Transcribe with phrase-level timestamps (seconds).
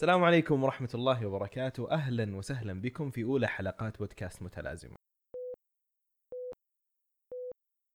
[0.00, 1.90] السلام عليكم ورحمة الله وبركاته.
[1.90, 4.96] أهلا وسهلا بكم في أولى حلقات بودكاست متلازمة.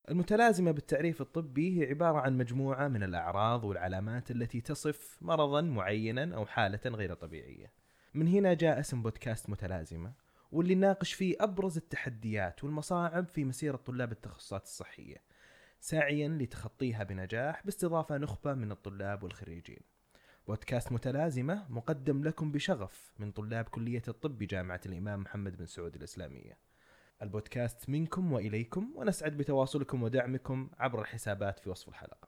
[0.10, 6.46] المتلازمة بالتعريف الطبي هي عبارة عن مجموعة من الأعراض والعلامات التي تصف مرضا معينا أو
[6.46, 7.72] حالة غير طبيعية.
[8.14, 10.14] من هنا جاء اسم بودكاست متلازمة
[10.52, 15.18] واللي ناقش فيه أبرز التحديات والمصاعب في مسيرة طلاب التخصصات الصحية
[15.80, 19.95] ساعيا لتخطيها بنجاح باستضافة نخبة من الطلاب والخريجين.
[20.48, 26.58] بودكاست متلازمة مقدم لكم بشغف من طلاب كلية الطب بجامعة الإمام محمد بن سعود الإسلامية.
[27.22, 32.28] البودكاست منكم وإليكم ونسعد بتواصلكم ودعمكم عبر الحسابات في وصف الحلقة.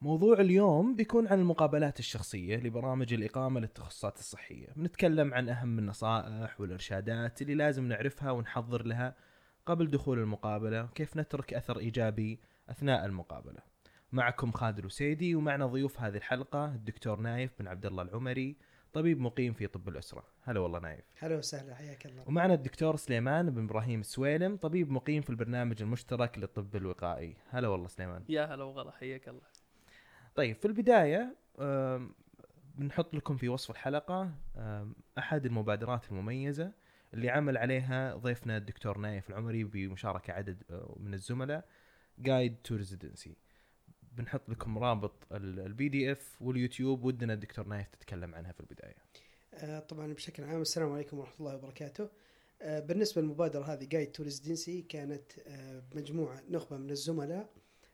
[0.00, 4.68] موضوع اليوم بيكون عن المقابلات الشخصية لبرامج الإقامة للتخصصات الصحية.
[4.76, 9.16] بنتكلم عن أهم النصائح والإرشادات اللي لازم نعرفها ونحضر لها
[9.66, 13.75] قبل دخول المقابلة وكيف نترك أثر إيجابي أثناء المقابلة.
[14.12, 18.56] معكم خالد الوسيدي ومعنا ضيوف هذه الحلقة الدكتور نايف بن عبد الله العمري
[18.92, 20.24] طبيب مقيم في طب الأسرة.
[20.42, 21.04] هلا والله نايف.
[21.18, 22.24] هلا وسهلا حياك الله.
[22.28, 27.36] ومعنا الدكتور سليمان بن إبراهيم السويلم طبيب مقيم في البرنامج المشترك للطب الوقائي.
[27.50, 28.24] هلا والله سليمان.
[28.28, 29.46] يا هلا وغلا حياك الله.
[30.34, 31.36] طيب في البداية
[32.74, 34.30] بنحط لكم في وصف الحلقة
[35.18, 36.72] أحد المبادرات المميزة
[37.14, 41.68] اللي عمل عليها ضيفنا الدكتور نايف العمري بمشاركة عدد آه، من الزملاء
[42.18, 43.36] Guide to Residency
[44.16, 48.96] بنحط لكم رابط ال PDF واليوتيوب ودنا الدكتور نايف تتكلم عنها في البداية
[49.54, 52.08] آه، طبعا بشكل عام السلام عليكم ورحمة الله وبركاته
[52.62, 57.50] آه، بالنسبة للمبادرة هذه Guide to Residency كانت آه، مجموعة نخبة من الزملاء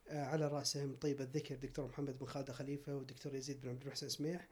[0.09, 4.09] آه، على رأسهم طيب الذكر دكتور محمد بن خالد خليفة والدكتور يزيد بن عبد المحسن
[4.09, 4.49] سميح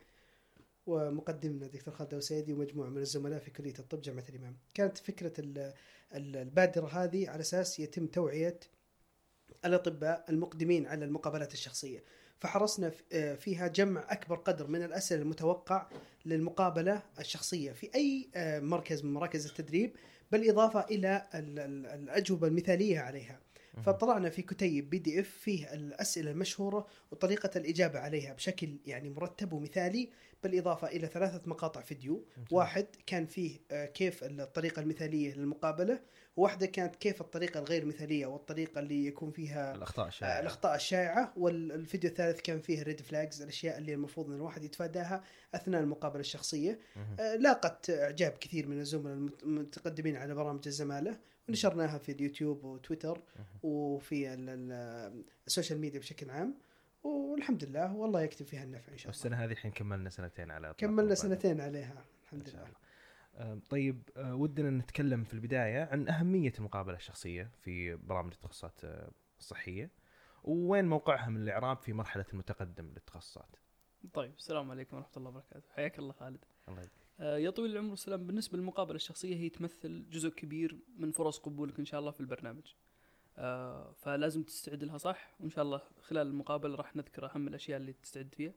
[0.86, 4.56] ومقدمنا دكتور خالد وسيدي ومجموعة من الزملاء في كلية الطب جامعة الإمام.
[4.74, 5.72] كانت فكرة ال-
[6.14, 8.60] ال- البادرة هذه على أساس يتم توعية
[9.64, 12.04] الأطباء المقدمين على المقابلات الشخصية.
[12.40, 15.86] فحرصنا آه، فيها جمع أكبر قدر من الأسئلة المتوقع
[16.26, 19.96] للمقابلة الشخصية في أي آه، مركز من مراكز التدريب
[20.32, 23.40] بالإضافة إلى ال- ال- الأجوبة المثالية عليها.
[23.82, 29.52] فطلعنا في كتيب بي دي إف فيه الأسئلة المشهورة وطريقة الإجابة عليها بشكل يعني مرتب
[29.52, 30.10] ومثالي
[30.42, 32.24] بالإضافة إلى ثلاثة مقاطع فيديو.
[32.50, 36.00] واحد كان فيه آه، كيف الطريقة المثالية للمقابلة
[36.36, 39.74] وواحده كانت كيف الطريقة الغير مثالية والطريقة اللي يكون فيها
[40.06, 40.40] آه، الشائعة.
[40.40, 45.22] الأخطاء الشائعة والفيديو الثالث كان فيه red flags الأشياء اللي المفروض إن الواحد يتفاداها
[45.54, 46.78] أثناء المقابلة الشخصية.
[47.20, 51.18] آه، لاقت إعجاب كثير من الزملاء المت- المتقدمين على برامج الزمالة.
[51.48, 53.22] ونشرناها في اليوتيوب وتويتر
[53.62, 56.54] وفي ال- ال- السوشيال ميديا بشكل عام
[57.02, 59.18] والحمد لله والله يكتب فيها النفع إن شاء الله.
[59.22, 61.14] والسنة هذه الحين كملنا سنتين على كملنا.
[61.14, 62.68] سنتين عليها الحمد لله.
[63.70, 69.90] طيب آه، ودنا نتكلم في البداية عن أهمية المقابلة الشخصية في برامج التخصصات آه، الصحية
[70.44, 73.56] وين موقعها من الإعراب في مرحلة المتقدم للتخصصات؟
[74.14, 75.68] طيب السلام عليكم ورحمة الله وبركاته.
[75.76, 76.44] حياك الله خالد.
[76.68, 76.99] الله يبارك.
[77.20, 81.78] آه، يا طويل العمر والسلام بالنسبة للمقابلة الشخصية هي تمثل جزء كبير من فرص قبولك
[81.78, 82.66] إن شاء الله في البرنامج.
[83.38, 87.92] آه، فلازم تستعد لها صح وإن شاء الله خلال المقابلة راح نذكر أهم الأشياء اللي
[87.92, 88.52] تستعد فيها.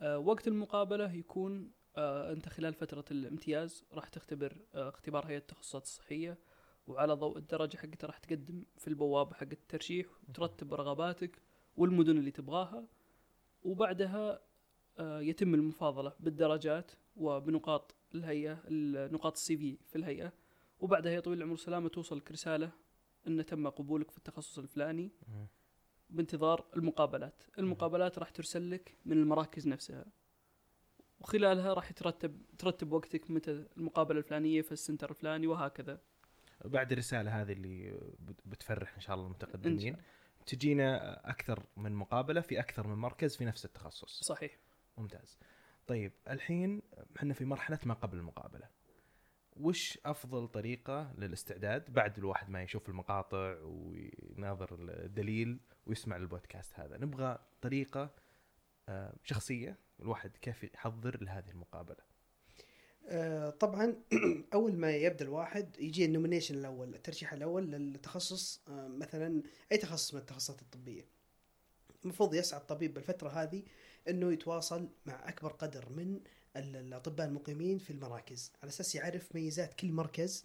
[0.00, 6.38] آه، وقت المقابلة يكون أنت خلال فترة الامتياز راح تختبر اختبار هيئة التخصصات الصحية
[6.86, 11.42] وعلى ضوء الدرجة حقتها راح تقدم في البوابة حق الترشيح وترتب رغباتك
[11.76, 12.86] والمدن اللي تبغاها.
[13.62, 14.40] وبعدها
[15.00, 18.62] يتم المفاضلة بالدرجات وبنقاط الهيئة
[19.12, 20.32] نقاط السي في في الهيئة.
[20.80, 22.70] وبعدها يا طويل العمر والسلامه توصلك رسالة
[23.26, 25.10] إن تم قبولك في التخصص الفلاني.
[26.10, 27.42] بانتظار المقابلات.
[27.58, 30.04] المقابلات راح ترسل لك من المراكز نفسها.
[31.20, 36.00] وخلالها راح يترتب ترتب وقتك متى المقابلة الفلانية في السنتر الفلاني وهكذا.
[36.64, 39.96] بعد الرسالة هذه اللي بت- بتفرح إن شاء الله المتقدمين.
[40.46, 44.24] تجينا أكثر من مقابلة في أكثر من مركز في نفس التخصص.
[44.24, 44.58] صحيح.
[44.98, 45.38] ممتاز.
[45.86, 46.82] طيب الحين
[47.16, 48.68] إحنا في مرحلة ما قبل المقابلة.
[49.56, 57.38] وش أفضل طريقة للاستعداد بعد الواحد ما يشوف المقاطع ويناظر الدليل ويسمع البودكاست هذا؟ نبغى
[57.60, 58.14] طريقة
[58.88, 62.14] آه، شخصية الواحد كيف يحضر لهذه المقابلة.
[63.06, 63.96] آه، طبعا
[64.54, 69.42] أول ما يبدأ الواحد يجي النومينيشن الأول الترشيح الأول للتخصص آه، مثلا
[69.72, 71.08] أي تخصص من التخصصات الطبية.
[72.04, 73.62] المفروض يسعى الطبيب بالفترة هذه
[74.08, 76.20] إنه يتواصل مع أكبر قدر من
[76.56, 78.52] ال- الأطباء المقيمين في المراكز.
[78.62, 80.44] على أساس يعرف ميزات كل مركز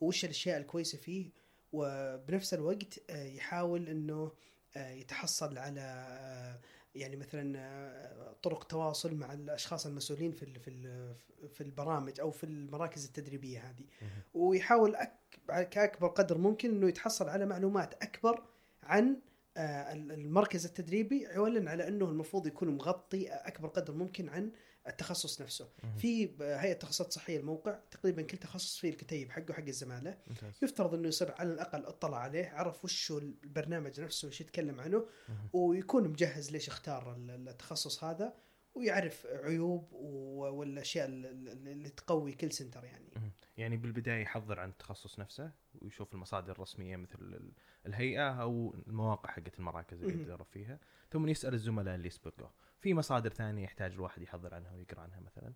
[0.00, 1.30] وش الأشياء الكويسة فيه
[1.72, 4.32] وبنفس الوقت آه، يحاول إنه
[4.76, 6.58] آه، يتحصل على آه،
[6.94, 10.70] يعني مثلا طرق تواصل مع الأشخاص المسؤولين في في
[11.48, 13.84] في البرامج أو في المراكز التدريبية هذه.
[14.34, 14.96] ويحاول
[15.48, 18.42] كأكبر قدر ممكن إنه يتحصل على معلومات أكبر
[18.82, 19.16] عن
[19.92, 24.52] المركز التدريبي عولا على أنه المفروض يكون مغطي أكبر قدر ممكن عن
[24.88, 25.96] التخصص نفسه مهم.
[25.96, 30.94] في هيئة تخصصات صحية الموقع تقريبا كل تخصص فيه الكتيب حقه حق الزمالة ممتاز يفترض
[30.94, 35.48] إنه يصير على الأقل اطلع عليه عرف وش البرنامج نفسه وش يتكلم عنه مهم.
[35.52, 38.34] ويكون مجهز ليش اختار ال- التخصص هذا
[38.74, 43.08] ويعرف عيوب والأشياء ال- ال- اللي تقوي كل سنتر يعني.
[43.56, 45.52] يعني بالبداية يحضر عن التخصص نفسه
[45.82, 47.52] ويشوف المصادر الرسمية مثل ال-
[47.86, 50.14] الهيئة أو المواقع حقت المراكز اللي.
[50.22, 50.78] يتدرب فيها.
[51.10, 52.50] ثم يسأل الزملاء اللي يسبقوه
[52.80, 55.52] في مصادر ثانية يحتاج الواحد يحضر عنها ويقرأ عنها مثلا؟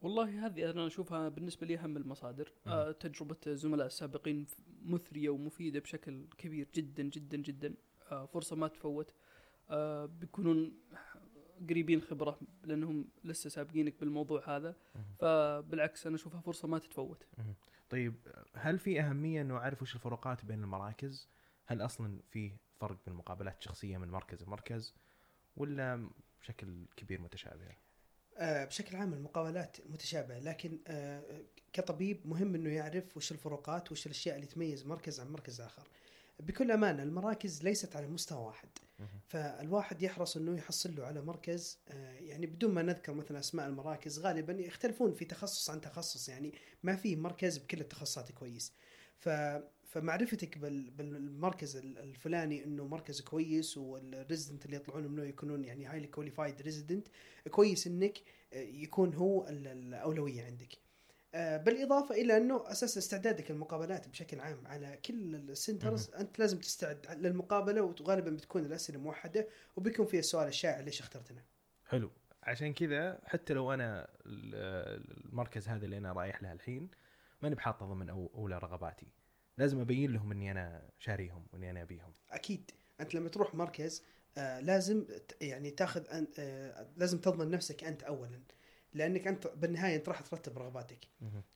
[0.00, 2.52] والله هذه أنا أشوفها بالنسبة لي أهم المصادر.
[2.66, 4.46] آه تجربة الزملاء السابقين
[4.82, 7.74] مثرية ومفيدة بشكل كبير جدا جدا جدا.
[8.10, 9.14] آه فرصة ما تفوت.
[9.70, 10.72] آه بيكونون
[11.68, 14.76] قريبين خبرة لأنهم لسه سابقينك بالموضوع هذا.
[15.18, 17.26] فبالعكس أنا أشوفها فرصة ما تتفوت
[17.90, 18.14] طيب
[18.54, 21.28] هل في أهمية إنه أعرف وش الفروقات بين المراكز؟
[21.66, 24.94] هل أصلا في فرق بين المقابلات الشخصية من مركز لمركز
[25.56, 26.10] ولا
[26.40, 27.76] بشكل كبير متشابهه؟
[28.38, 31.22] آه، بشكل عام المقاولات متشابهة لكن آه،
[31.72, 35.88] كطبيب مهم إنه يعرف وش الفروقات وش الأشياء اللي تميز مركز عن مركز آخر.
[36.40, 38.68] بكل أمانة المراكز ليست على مستوى واحد.
[39.28, 44.18] فالواحد يحرص إنه يحصل له على مركز آه، يعني بدون ما نذكر مثلا أسماء المراكز
[44.18, 46.52] غالبا يختلفون في تخصص عن تخصص يعني
[46.82, 48.72] ما في مركز بكل التخصصات كويس
[49.18, 49.28] ف
[49.88, 55.86] فمعرفتك بال- بالمركز ال- الفلاني إنه مركز كويس وال resident اللي يطلعون منه يكونون يعني
[55.86, 57.08] highly qualified resident
[57.50, 58.18] كويس إنك
[58.52, 60.85] آه، يكون هو ال- الأولوية عندك.
[61.36, 66.58] آه، بالإضافة إلى أنه أساس استعدادك للمقابلات بشكل عام على كل ال centers أنت لازم
[66.58, 71.42] تستعد للمقابلة وغالبا بتكون الأسئلة موحدة وبيكون فيها السؤال الشائع ليش اخترتنا.
[71.86, 72.10] حلو.
[72.42, 76.88] عشان كذا حتى لو أنا ال- المركز هذا اللي أنا رايح له الحين
[77.42, 79.06] ماني بحاطه ضمن أو أولى رغباتي.
[79.58, 82.12] لازم أبين لهم إني أنا شاريهم وإني أنا أبيهم.
[82.30, 82.70] أكيد.
[83.00, 84.02] أنت لما تروح مركز
[84.38, 85.04] آه لازم
[85.40, 86.02] يعني تاخذ
[86.38, 88.40] آه لازم تضمن نفسك أنت اولا.
[88.96, 90.98] لأنك أنت بالنهاية أنت راح ترتب رغباتك.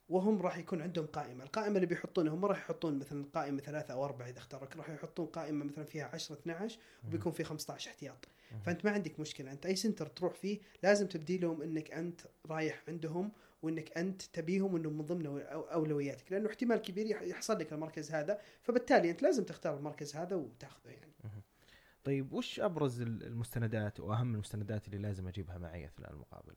[0.09, 4.05] وهم راح يكون عندهم قائمة، القائمة اللي بيحطونها هم راح يحطون مثلا قائمة ثلاثة أو
[4.05, 4.77] أربعة إذا اختارك.
[4.77, 8.29] راح يحطون قائمة مثلا فيها 10 12 وبيكون في 15 احتياط،
[8.65, 9.53] فأنت ما عندك مشكلة.
[9.53, 13.33] أنت أي سنتر تروح فيه لازم تبدي لهم إنك أنت رايح عندهم
[13.63, 16.33] وإنك أنت تبيهم انهم من ضمن أولوياتك.
[16.33, 18.41] لأنه احتمال كبير يح- يحصل لك المركز هذا.
[18.63, 21.13] فبالتالي أنت لازم تختار المركز هذا وتاخذه يعني.
[22.05, 26.57] طيب وش أبرز ال- المستندات وأهم المستندات اللي لازم أجيبها معي أثناء المقابلة؟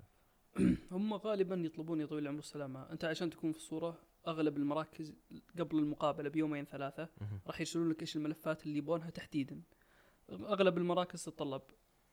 [0.91, 5.13] هم غالبا يطلبون يا طويل العمر والسلامه أنت عشان تكون في الصورة أغلب المراكز
[5.59, 7.09] قبل المقابلة بيومين ثلاثة
[7.47, 9.61] راح يرسلون لك إيش الملفات اللي يبونها تحديدا.
[10.29, 11.61] أغلب المراكز تتطلب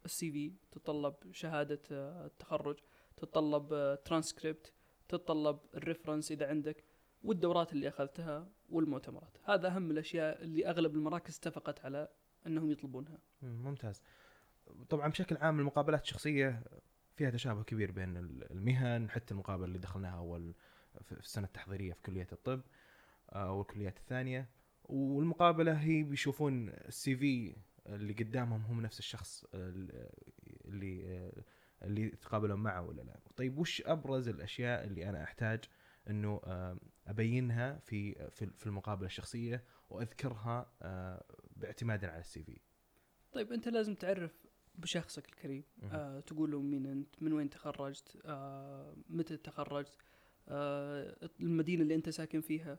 [0.04, 2.76] ال CV تتطلب شهادة آه، التخرج
[3.16, 4.72] تتطلب ترانسكريبت
[5.08, 6.84] تتطلب ال reference إذا عندك
[7.24, 9.36] والدورات اللي أخذتها والمؤتمرات.
[9.44, 12.08] هذا أهم الأشياء اللي أغلب المراكز اتفقت على
[12.46, 13.18] إنهم يطلبونها.
[13.42, 14.02] مم، ممتاز.
[14.88, 16.62] طبعا بشكل عام المقابلات الشخصية
[17.20, 20.54] فيها تشابه كبير بين ال- المهن حتى المقابله اللي دخلناها أول
[21.02, 22.60] في السنة التحضيرية في كلية الطب
[23.32, 24.48] آه، أو الكليات الثانية.
[24.84, 27.56] والمقابلة هي بيشوفون السي في
[27.86, 30.10] اللي قدامهم هم نفس الشخص ال-
[30.64, 31.42] اللي آه،
[31.86, 33.20] اللي تقابلون معه ولا لا.
[33.36, 35.60] طيب وش أبرز الأشياء اللي أنا أحتاج
[36.10, 36.76] إنه آه،
[37.06, 40.72] أبينها في في المقابلة الشخصية وأذكرها
[41.56, 42.60] باعتمادا على السي في؟
[43.32, 44.46] طيب أنت لازم تعرف
[44.80, 45.64] بشخصك الكريم.
[45.92, 49.96] آه تقول لهم مين أنت من وين تخرجت آه متى تخرجت
[50.48, 52.78] آه المدينة اللي أنت ساكن فيها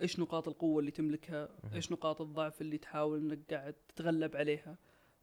[0.00, 1.48] إيش نقاط القوة اللي تملكها.
[1.74, 4.78] إيش نقاط الضعف اللي تحاول إنك قاعد تتغلب عليها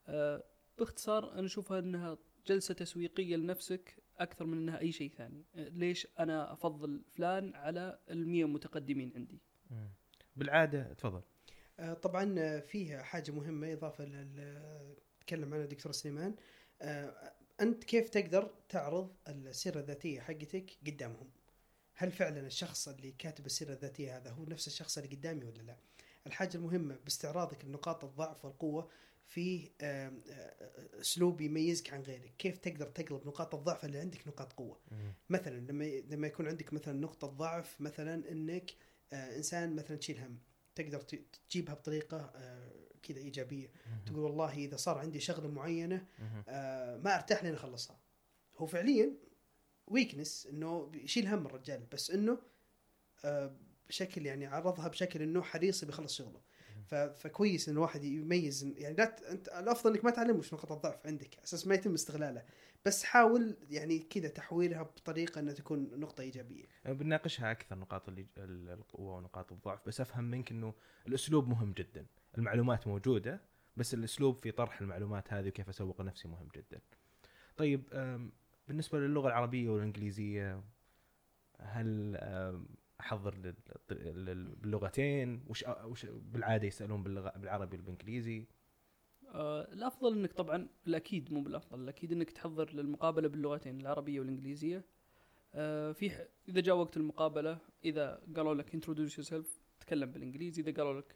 [0.08, 0.44] آه
[0.77, 6.08] باختصار أنا أشوفها إنها جلسة تسويقية لنفسك أكثر من إنها أي شيء ثاني آه ليش
[6.20, 9.42] أنا أفضل فلان على المية متقدمين عندي.
[10.36, 11.22] بالعادة تفضل
[11.80, 14.39] آه، طبعا آه، فيها حاجة مهمة إضافة لل
[15.27, 16.36] تكلم عنها دكتور سليمان.
[16.82, 21.30] آه، أنت كيف تقدر تعرض السيره الذاتية حقتك قدامهم؟
[21.94, 25.77] هل فعلا الشخص اللي كاتب السيره الذاتية هذا هو نفس الشخص اللي قدامي ولا لا؟
[26.27, 28.89] الحاجة المهمة باستعراضك لنقاط الضعف والقوة
[29.25, 32.34] في آه، آه، أسلوب يميزك عن غيرك.
[32.38, 34.80] كيف تقدر تقلب نقاط الضعف اللي عندك نقاط قوة؟
[35.30, 38.72] مثلا لما لما يكون عندك مثلا نقطة ضعف مثلا إنك
[39.13, 40.39] إنسان مثلا تشيل هم.
[40.75, 41.01] تقدر
[41.50, 42.72] تجيبها بطريقة آه،
[43.03, 43.72] كذا إيجابية.
[44.06, 46.06] تقول والله إذا صار عندي شغلة معينة.
[46.48, 48.00] آه، ما أرتاح لين أخلصها.
[48.58, 49.13] هو فعليا
[49.88, 52.38] ويكنس إنه يشيل هم الرجال بس إنه
[53.25, 53.56] آه،
[53.88, 56.42] بشكل يعني عرضها بشكل إنه حريص بيخلص شغله.
[57.16, 58.63] فكويس إن الواحد يميز.
[58.78, 62.44] يعني لا أنت الأفضل إنك ما تعلم وش نقاط الضعف عندك أساس ما يتم استغلاله.
[62.86, 66.66] بس حاول يعني كذا تحويلها بطريقة إنها تكون نقطة إيجابية.
[66.86, 69.80] بنناقشها أكثر نقاط اللي- ال- القوة ونقاط الضعف.
[69.88, 70.74] بس أفهم منك إنه
[71.08, 72.06] الأسلوب مهم جدا.
[72.38, 73.42] المعلومات موجودة
[73.78, 76.82] بس الأسلوب في طرح المعلومات هذه وكيف أسوق نفسي مهم جدا.
[77.58, 77.84] طيب
[78.68, 80.63] بالنسبة للغة العربية والإنجليزية
[81.60, 82.18] هل
[83.03, 83.55] أحضر لل-
[84.25, 88.45] لل- باللغتين وش وش بالعادة يسألون باللغة بالعربي والبالانجليزي
[89.29, 94.86] آه الأفضل إنك طبعا الأكيد مو بالأفضل الأكيد إنك تحضر للمقابلة باللغتين العربية والإنجليزية.
[95.53, 99.45] آه في ح- إذا جاء وقت المقابلة إذا قالوا لك introduce yourself
[99.79, 101.15] تكلم بالإنجليزي إذا قالوا لك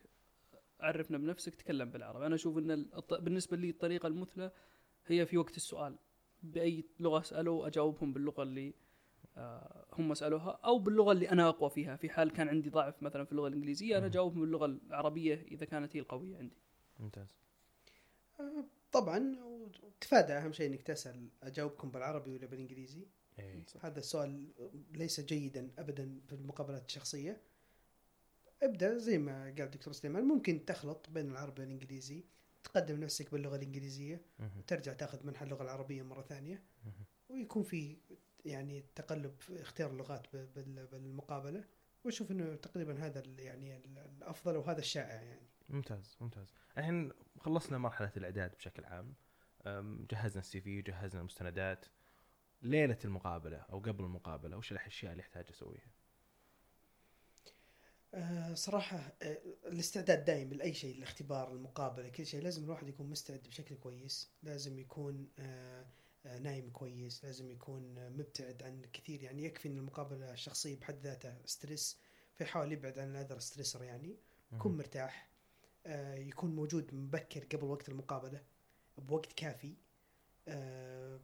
[0.79, 2.25] عرفنا بنفسك تكلم بالعربي.
[2.25, 4.51] أنا أشوف إن الط- بالنسبة لي الطريقة المثلى
[5.07, 5.97] هي في وقت السؤال.
[6.43, 8.73] بأي لغة اساله أجاوبهم باللغة اللي
[9.93, 13.31] هم سألوها أو باللغة اللي أنا أقوى فيها في حال كان عندي ضعف مثلا في
[13.31, 14.05] اللغة الإنجليزية أنا.
[14.05, 16.57] اجاوبهم باللغة العربية إذا كانت هي القوية عندي
[16.99, 17.27] ممتاز
[18.39, 19.35] آه، طبعا
[20.01, 23.07] تفادى أهم شيء إنك تسأل أجاوبكم بالعربي ولا بالإنجليزي
[23.39, 23.65] إيه.
[23.81, 24.47] هذا السؤال
[24.91, 27.41] ليس جيدا ابدا في المقابلات الشخصية
[28.63, 32.23] ابدأ زي ما قال الدكتور سليمان ممكن تخلط بين العربي والإنجليزي
[32.63, 34.21] تقدم نفسك باللغة الإنجليزية.
[34.57, 36.63] وترجع تأخذ منحى اللغة العربية مرة ثانية.
[37.29, 37.97] ويكون في
[38.47, 40.35] يعني تقلب في اختيار اللغات
[40.91, 41.63] بالمقابلة
[42.03, 45.47] وأشوف إنه تقريبا هذا يعني ال- الأفضل وهذا الشائع يعني.
[45.69, 46.53] ممتاز ممتاز.
[46.77, 49.13] الحين خلصنا مرحلة الإعداد بشكل عام.
[50.11, 51.85] جهزنا ال CV جهزنا المستندات.
[52.61, 55.91] ليلة المقابلة أو قبل المقابلة وش الأشياء اللي احتاج أسويها؟
[58.13, 63.39] آه، صراحة آه، الاستعداد دائم لأي شيء الاختبار المقابلة كل شيء لازم الواحد يكون مستعد
[63.47, 64.31] بشكل كويس.
[64.43, 65.85] لازم يكون آه،
[66.41, 71.41] نايم كويس لازم يكون آه، مبتعد عن كثير يعني يكفي إن المقابلة الشخصية بحد ذاتها
[71.45, 71.99] stress
[72.33, 74.17] فيحاول يبعد عن ال other stressor يعني
[74.51, 74.77] يكون.
[74.77, 75.29] مرتاح
[75.85, 78.41] آه، يكون موجود مبكر قبل وقت المقابلة
[78.97, 79.75] بوقت كافي
[80.47, 81.19] آه،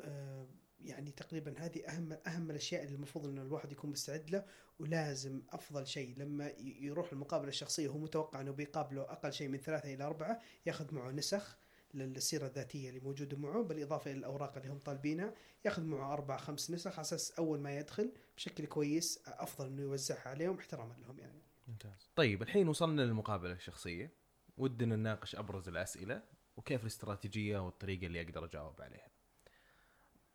[0.00, 0.46] آه،
[0.80, 4.44] يعني تقريبا هذه أهم أهم الأشياء اللي المفروض إن الواحد يكون مستعد له
[4.78, 9.94] ولازم أفضل شيء لما يروح المقابلة الشخصية وهو متوقع إنه بيقابله أقل شيء من ثلاثة
[9.94, 11.58] إلى أربعة ياخذ معه نسخ
[11.94, 15.34] للسيرة الذاتية اللي موجودة معه بالاضافه إلى الأوراق اللي هم طالبينها.
[15.64, 20.28] يأخذ معه أربع خمس نسخ على أساس أول ما يدخل بشكل كويس أفضل إنه يوزعها
[20.28, 21.42] عليهم احتراما لهم يعني.
[21.68, 22.10] ممتاز.
[22.16, 24.12] طيب الحين وصلنا للمقابلة الشخصية.
[24.56, 26.22] ودنا نناقش أبرز الأسئلة
[26.56, 29.08] وكيف الاستراتيجية والطريقة اللي أقدر أجاوب عليها.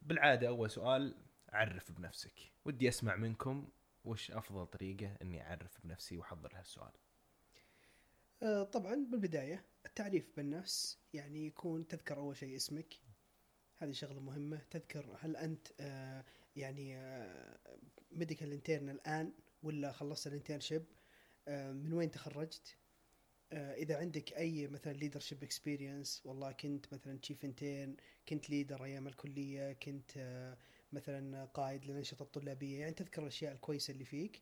[0.02, 1.16] بالعادة أول سؤال
[1.50, 2.52] عرف بنفسك.
[2.66, 3.70] ودي أسمع منكم
[4.06, 7.05] وش أفضل طريقة إني أعرف بنفسي وأحضر لها السؤال آه،
[8.72, 12.94] طبعا بالبداية التعريف بالنفس يعني يكون تذكر أول شيء اسمك.
[13.78, 14.62] هذه شغلة مهمة.
[14.72, 16.26] تذكر هل أنت آه،
[16.56, 16.98] يعني
[18.12, 20.86] medical intern الآن ولا خلصت ال internship
[21.48, 22.78] من وين تخرجت؟
[23.52, 27.96] آه، إذا عندك أي مثلا leadership experience والله كنت مثلا chief intern
[28.30, 30.58] كنت leader أيام الكلية كنت آه،
[30.92, 34.42] مثلا قائد للأنشطة الطلابية يعني تذكر الأشياء الكويسة اللي فيك.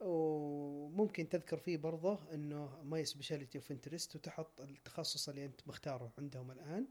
[0.00, 6.50] وممكن تذكر فيه برضه إنه my specialty of interest وتحط التخصص اللي أنت مختاره عندهم
[6.50, 6.86] الآن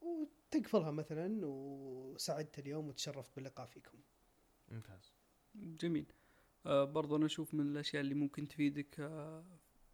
[0.00, 3.98] وتقفلها مثلا وسعدت اليوم وتشرفت باللقاء فيكم.
[4.68, 5.12] ممتاز.
[5.54, 6.06] جميل.
[6.66, 9.44] آه برضو أنا أشوف من الأشياء اللي ممكن تفيدك آه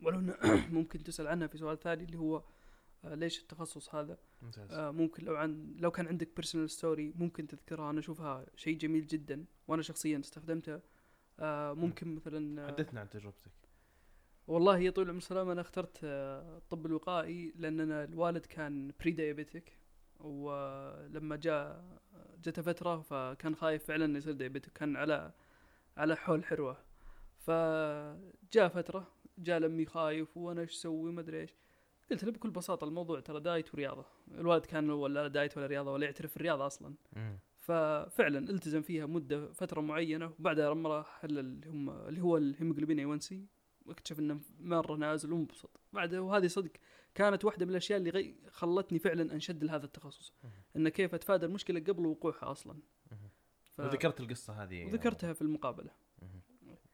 [0.03, 0.35] ولو
[0.79, 2.45] ممكن تسأل عنها في سؤال ثاني اللي هو
[3.05, 4.73] آه ليش التخصص هذا؟ ممتاز.
[4.73, 7.91] آه ممكن لو عن لو كان عندك personal story ممكن تذكرها.
[7.91, 10.83] أنا أشوفها شيء جميل جدا وأنا شخصيا استخدمتها.
[11.41, 13.51] آه ممكن مثلا آه حدثنا عن تجربتك.
[14.47, 19.79] والله يا طويل العمر السلامة أنا اخترت آه، الطب الوقائي لأن أنا الوالد كان pre-diabetic
[20.21, 21.85] ولما جاء
[22.45, 25.33] جت فترة فكان خايف فعلا إنه يصير دايابيتك كان على
[25.97, 26.77] على حول حروة.
[27.39, 29.07] فجاء فترة
[29.39, 31.55] جاء لمي خايف وأنا إيش أسوي؟ ما أدري إيش.
[32.11, 34.05] قلت له بكل بساطة الموضوع ترى دايت ورياضة.
[34.31, 36.95] الوالد كان ولا دايت ولا رياضة ولا يعترف في الرياضة أصلا.
[37.65, 43.35] ففعلا التزم فيها مدة فترة معينة وبعدها لما راح اللي هم اللي هو الهيموجلوبين A1C
[43.87, 46.71] واكتشف إنه مرة نازل وانبسط بعدها وهذه صدق
[47.15, 50.33] كانت واحدة من الأشياء اللي غي خلتني فعلا أنشد لهذا التخصص.
[50.77, 52.79] إنه كيف أتفادى المشكلة قبل وقوعها أصلا.
[53.73, 53.81] ف...
[53.81, 55.91] وذكرت القصة هذه وذكرتها في المقابلة.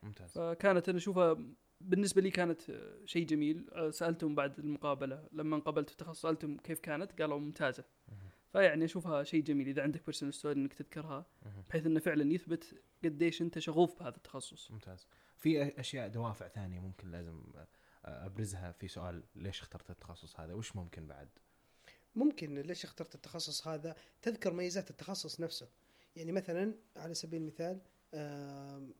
[0.02, 1.36] ممتاز فكانت أنا أشوفها
[1.80, 2.60] بالنسبة لي كانت
[3.04, 7.84] شيء جميل سألتهم بعد المقابلة لما انقبلت في التخصص سألتهم كيف كانت قالوا ممتازة.
[8.52, 11.26] فيعني أشوفها شيء جميل إذا عندك personal story إنك تذكرها.
[11.68, 14.70] بحيث إنه فعلا يثبت قديش أنت شغوف بهذا التخصص.
[14.70, 15.06] ممتاز.
[15.36, 17.42] في أشياء دوافع ثانية ممكن لازم
[18.04, 21.28] أبرزها في سؤال ليش اخترت التخصص هذا؟ وش ممكن بعد؟
[22.14, 25.68] ممكن ليش اخترت التخصص هذا؟ تذكر ميزات التخصص نفسه.
[26.16, 27.80] يعني مثلا على سبيل المثال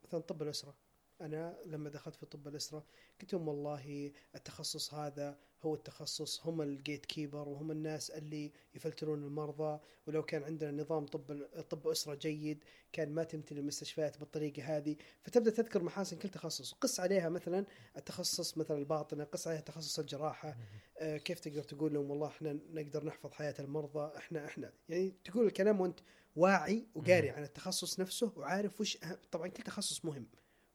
[0.04, 0.74] مثلا طب الأسرة.
[1.20, 2.84] أنا لما دخلت في طب الأسرة
[3.20, 9.80] قلت لهم والله التخصص هذا هو التخصص هم ال gatekeeper وهم الناس اللي يفلترون المرضى.
[10.06, 14.96] ولو كان عندنا نظام طب طب أسرة جيد كان ما تمتلي المستشفيات بالطريقة هذه.
[15.22, 16.72] فتبدأ تذكر محاسن كل تخصص.
[16.72, 17.64] وقس عليها مثلا
[17.96, 20.56] التخصص مثلا الباطنة قس عليها تخصص الجراحة.
[20.98, 24.72] آه، كيف تقدر تقول لهم والله إحنا نقدر نحفظ حياة المرضى؟ إحنا إحنا.
[24.88, 26.00] يعني تقول الكلام وأنت
[26.36, 27.30] واعي وقاري.
[27.30, 28.98] عن التخصص نفسه وعارف وش
[29.32, 30.26] طبعا كل تخصص مهم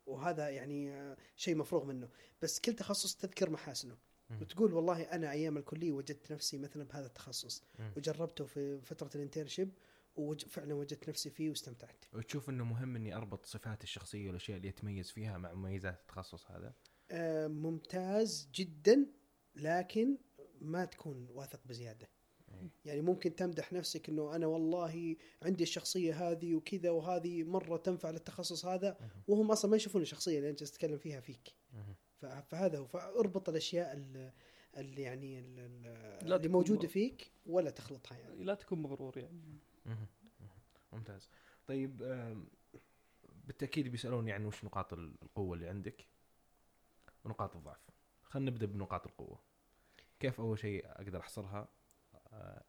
[0.06, 2.10] وهذا يعني آه، شيء مفروغ منه.
[2.42, 3.98] بس كل تخصص تذكر محاسنه.
[4.42, 7.64] وتقول والله أنا أيام الكلية وجدت نفسي مثلا بهذا التخصص.
[7.98, 9.70] وجربته في فترة الانترشيب
[10.16, 15.12] وفعلا وجدت نفسي فيه واستمتعت وتشوف إنه مهم إني أربط صفاتي الشخصية والأشياء اللي يتميز
[15.12, 16.74] فيها مع مميزات التخصص هذا
[17.12, 19.06] آه، ممتاز جدا
[19.56, 20.18] لكن
[20.62, 22.10] ما تكون واثق بزيادة
[22.50, 22.70] إيه.
[22.86, 28.66] يعني ممكن تمدح نفسك إنه أنا والله عندي الشخصية هذه وكذا وهذه مرة تنفع للتخصص
[28.66, 28.98] هذا.
[29.28, 31.54] وهم أصلا ما يشوفون الشخصية اللي أنت تتكلم فيها فيك
[32.42, 32.88] فهذا هو.
[32.88, 34.32] فاربط الأشياء ال-
[34.78, 38.44] اللي يعني اللي موجوده فيك ولا تخلطها يعني.
[38.44, 39.60] لا تكون مغرور يعني.
[40.94, 41.30] ممتاز.
[41.68, 41.98] طيب
[43.48, 46.06] بالتأكيد بيسالوني عن وش نقاط القوة اللي عندك
[47.26, 47.90] ونقاط الضعف.
[48.24, 49.40] خلينا نبدأ بنقاط القوة.
[50.20, 51.68] كيف أول شيء أقدر أحصرها؟
[52.34, 52.64] آه،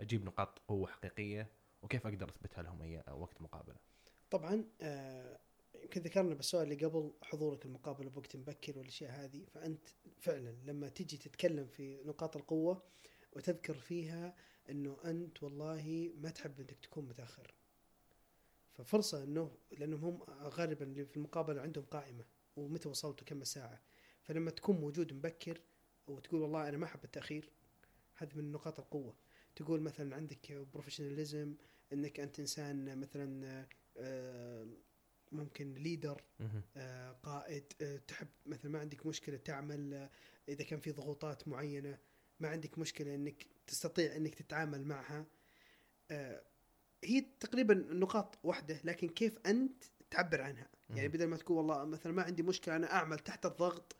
[0.00, 1.50] أجيب نقاط قوة حقيقية؟
[1.82, 3.76] وكيف أقدر أثبتها لهم أي وقت مقابلة؟
[4.30, 5.38] طبعا آه،
[5.84, 9.44] يمكن ذكرنا بالسؤال اللي قبل حضورك المقابلة بوقت مبكر والأشياء هذه.
[9.44, 9.88] فأنت
[10.20, 12.82] فعلا لما تجي تتكلم في نقاط القوة
[13.32, 14.36] وتذكر فيها
[14.70, 17.54] إنه أنت والله ما تحب إنك تكون متأخر.
[18.72, 22.24] ففرصة إنه لأنهم هم غالبا اللي في المقابلة عندهم قائمة
[22.56, 23.80] ومتى وصلت وكم ساعة.
[24.22, 25.60] فلما تكون موجود مبكر
[26.06, 27.50] وتقول والله أنا ما أحب التأخير
[28.14, 29.16] هذه من نقاط القوة.
[29.56, 31.54] تقول مثلا عندك بروفيشناليزم
[31.92, 34.66] إنك أنت إنسان مثلا آه،
[35.34, 36.22] ممكن ليدر.
[36.76, 40.10] آه، قائد آه، تحب مثلا ما عندك مشكلة تعمل آه،
[40.48, 41.98] إذا كان في ضغوطات معينة
[42.40, 45.26] ما عندك مشكلة إنك تستطيع إنك تتعامل معها
[47.04, 51.08] هي تقريبا نقاط واحدة لكن كيف أنت تعبر عنها يعني.
[51.08, 53.96] بدل ما تقول والله مثلا ما عندي مشكلة أنا أعمل تحت الضغط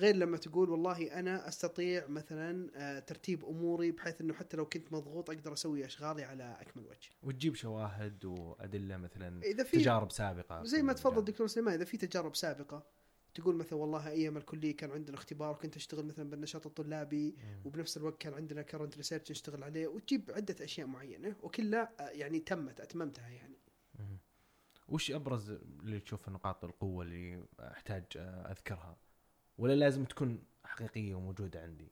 [0.00, 4.92] غير لما تقول والله أنا أستطيع مثلا آه، ترتيب أموري بحيث إنه حتى لو كنت
[4.92, 10.64] مضغوط أقدر أسوي أشغالي على أكمل وجه وتجيب شواهد وأدلة مثلا إذا في تجارب سابقة
[10.64, 11.24] زي ما تفضل.
[11.24, 12.86] دكتور سليمان إذا في تجارب سابقة
[13.34, 17.36] تقول مثلا والله أيام الكلية كان عندنا اختبار وكنت أشتغل مثلا بالنشاط الطلابي.
[17.64, 22.40] وبنفس الوقت كان عندنا كرنت ريسيرش نشتغل عليه وتجيب عدة أشياء معينة وكلها آه، يعني
[22.40, 23.56] تمت أتممتها يعني.
[24.88, 28.96] وش أبرز اللي تشوف نقاط القوة اللي أحتاج آه، أذكرها
[29.60, 31.88] ولا لازم تكون حقيقية وموجودة عندي؟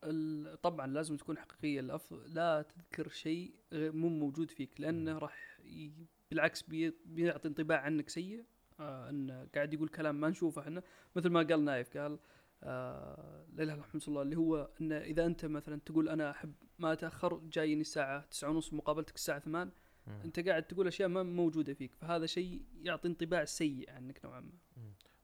[0.62, 1.80] طبعا لازم تكون حقيقية.
[1.80, 5.18] الافضل لا تذكر شيء مو موجود فيك لأنه.
[5.18, 5.92] راح ي...
[6.30, 6.94] بالعكس بي...
[7.04, 8.44] بيعطي انطباع عنك سيء.
[8.80, 10.82] آه انه قاعد يقول كلام ما نشوفه إحنا.
[11.16, 12.18] مثل ما قال نايف قال
[12.62, 16.92] آه لا إله إلا الله اللي هو انه إذا أنت مثلا تقول أنا أحب ما
[16.92, 19.72] اتاخر جايني الساعة 9 ونص مقابلتك الساعة 8
[20.06, 20.20] مم.
[20.24, 21.94] أنت قاعد تقول أشياء ما موجودة فيك.
[21.94, 24.52] فهذا شيء يعطي انطباع سيء عنك نوعا ما.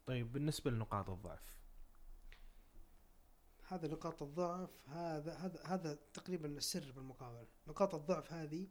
[0.06, 1.53] طيب بالنسبة لنقاط الضعف
[3.68, 8.66] هذا نقاط الضعف هذا هذا هذا تقريبا السر بالمقابله نقاط الضعف هذه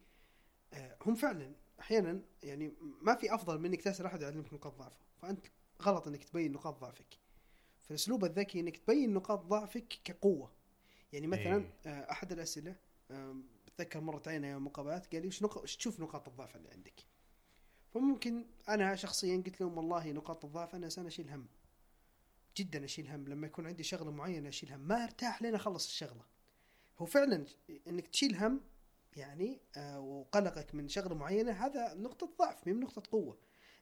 [0.74, 5.00] آه، هم فعلا أحيانا يعني ما في أفضل من إنك تسأل أحد يعلمك نقاط ضعفه.
[5.22, 5.46] فأنت
[5.82, 7.18] غلط إنك تبين نقاط ضعفك.
[7.84, 10.52] فالأسلوب الذكي إنك تبين نقاط ضعفك كقوة.
[11.14, 11.74] يعني مثلا إيه.
[11.86, 12.76] آه، أحد الأسئلة
[13.66, 15.64] بتذكر مرت علينا يوم مقابلات قال لي وش نق...
[15.64, 17.06] تشوف نقاط الضعف اللي عندك؟
[17.94, 21.48] فممكن أنا شخصيا قلت لهم والله نقاط الضعف أنا انسان أشيل هم.
[22.58, 26.26] جدا أشيل هم لما يكون عندي شغلة معينة أشيل هم ما أرتاح لين أخلص الشغلة.
[26.98, 27.46] هو فعلا
[27.88, 28.62] إنك تشيل هم
[29.16, 33.38] يعني آه وقلقك من شغلة معينة هذا نقطة ضعف مو نقطة قوة.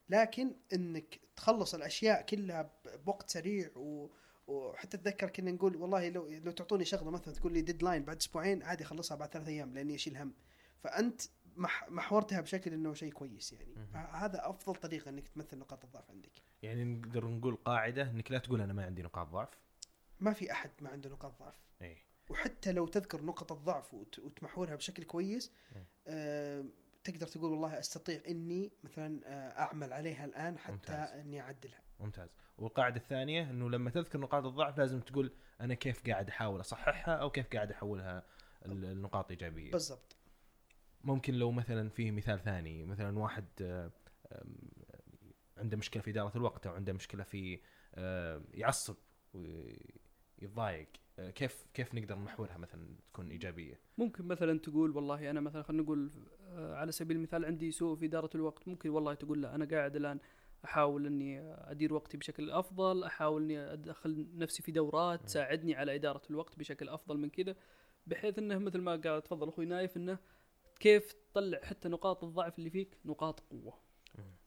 [0.08, 2.70] لكن إنك تخلص الأشياء كلها
[3.06, 4.10] بوقت سريع و
[4.46, 8.62] وحتى أتذكر كنا نقول والله لو لو تعطوني شغلة مثلا تقول لي ديدلاين بعد أسبوعين
[8.62, 10.34] عادي أخلصها بعد ثلاث أيام لأني أشيل هم.
[10.82, 11.22] فأنت
[11.88, 13.74] محورتها بشكل إنه شيء كويس يعني.
[14.12, 16.32] هذا أفضل طريقة إنك تمثل نقاط الضعف عندك.
[16.62, 19.48] يعني نقدر نقول قاعدة إنك لا تقول أنا ما عندي نقاط ضعف.
[20.20, 21.54] ما في أحد ما عنده نقاط ضعف.
[21.82, 21.96] اي
[22.30, 25.84] وحتى لو تذكر نقط الضعف وت- وتمحورها بشكل كويس مم.
[26.06, 26.64] آه
[27.04, 31.10] تقدر تقول والله أستطيع إني مثلا آه أعمل عليها الآن حتى ممتاز.
[31.20, 31.80] إني أعدلها.
[32.00, 32.28] ممتاز.
[32.58, 37.30] والقاعدة الثانية إنه لما تذكر نقاط الضعف لازم تقول أنا كيف قاعد أحاول أصححها أو
[37.30, 38.26] كيف قاعد أحولها
[38.66, 40.16] ال- النقاط ايجابيه بالضبط.
[41.04, 43.90] ممكن لو مثلا في مثال ثاني مثلا واحد آه،
[45.58, 47.60] عنده مشكلة في إدارة الوقت أو عنده مشكلة في
[47.94, 48.96] آه، يعصب
[49.34, 50.88] ويتضايق
[51.18, 55.82] آه، كيف كيف نقدر نحولها مثلا تكون إيجابية؟ ممكن مثلا تقول والله أنا مثلا خلينا
[55.82, 56.10] نقول
[56.56, 60.18] على سبيل المثال عندي سوء في إدارة الوقت ممكن والله تقول لا أنا قاعد الآن
[60.64, 66.22] أحاول إني أدير وقتي بشكل أفضل أحاول إني ادخل نفسي في دورات تساعدني على إدارة
[66.30, 67.56] الوقت بشكل أفضل من كذا
[68.06, 70.18] بحيث إنه مثل ما قال تفضل أخوي نايف إنه
[70.82, 73.78] كيف تطلع حتى نقاط الضعف اللي فيك نقاط قوة؟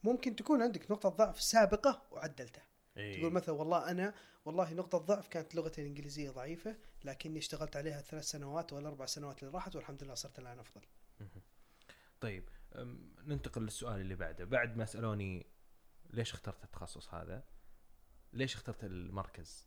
[0.02, 2.66] ممكن تكون عندك نقطة ضعف سابقة وعدلتها.
[2.96, 3.20] إيه.
[3.20, 8.24] تقول مثلا والله أنا والله نقطة ضعف كانت لغتي الإنجليزية ضعيفة لكني اشتغلت عليها ثلاث
[8.24, 10.80] سنوات ولا أربع سنوات اللي راحت والحمد لله صرت الآن أفضل.
[12.20, 12.48] طيب
[13.26, 14.44] ننتقل للسؤال اللي بعده.
[14.44, 15.46] بعد ما سألوني
[16.10, 17.44] ليش اخترت التخصص هذا
[18.32, 19.66] ليش اخترت المركز؟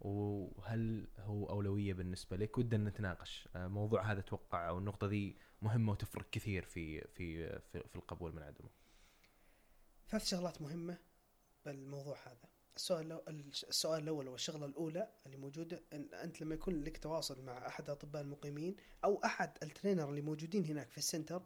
[0.00, 3.48] وهل هو أولوية بالنسبة لك؟ ودنا نتناقش.
[3.56, 8.32] آه، موضوع هذا أتوقع أو النقطه ذي مهمة وتفرق كثير في في في, في القبول
[8.34, 8.68] من عدمه
[10.10, 10.98] ثلاث شغلات مهمة
[11.66, 12.48] بالموضوع هذا.
[12.76, 13.20] السؤال
[13.68, 18.22] السؤال الأول والشغلة الأولى اللي موجودة أن أنت لما يكون لك تواصل مع أحد الأطباء
[18.22, 21.42] المقيمين أو أحد ال trainer اللي موجودين هناك في ال center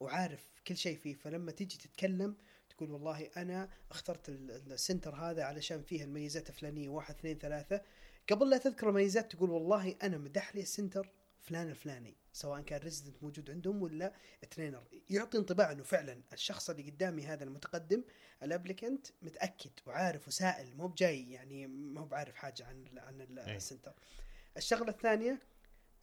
[0.00, 2.36] وعارف كل شيء فيه فلما تيجي تتكلم
[2.70, 7.82] تقول والله أنا اخترت ال- ال center هذا علشان فيه الميزات الفلانية واحد اثنين ثلاثة.
[8.30, 11.08] قبل لا تذكر الميزات تقول والله أنا مدح لي ال center
[11.40, 14.12] فلان الفلاني سواء كان resident موجود عندهم ولا
[14.50, 18.04] trainer يعطي انطباع إنه فعلا الشخص اللي قدامي هذا المتقدم
[18.42, 23.20] ال applicant متأكد وعارف وسائل مو بجاي يعني ما هو بعارف حاجة عن ال عن
[23.20, 23.56] ال- أي.
[23.56, 23.92] ال center.
[24.56, 25.40] الشغلة الثانية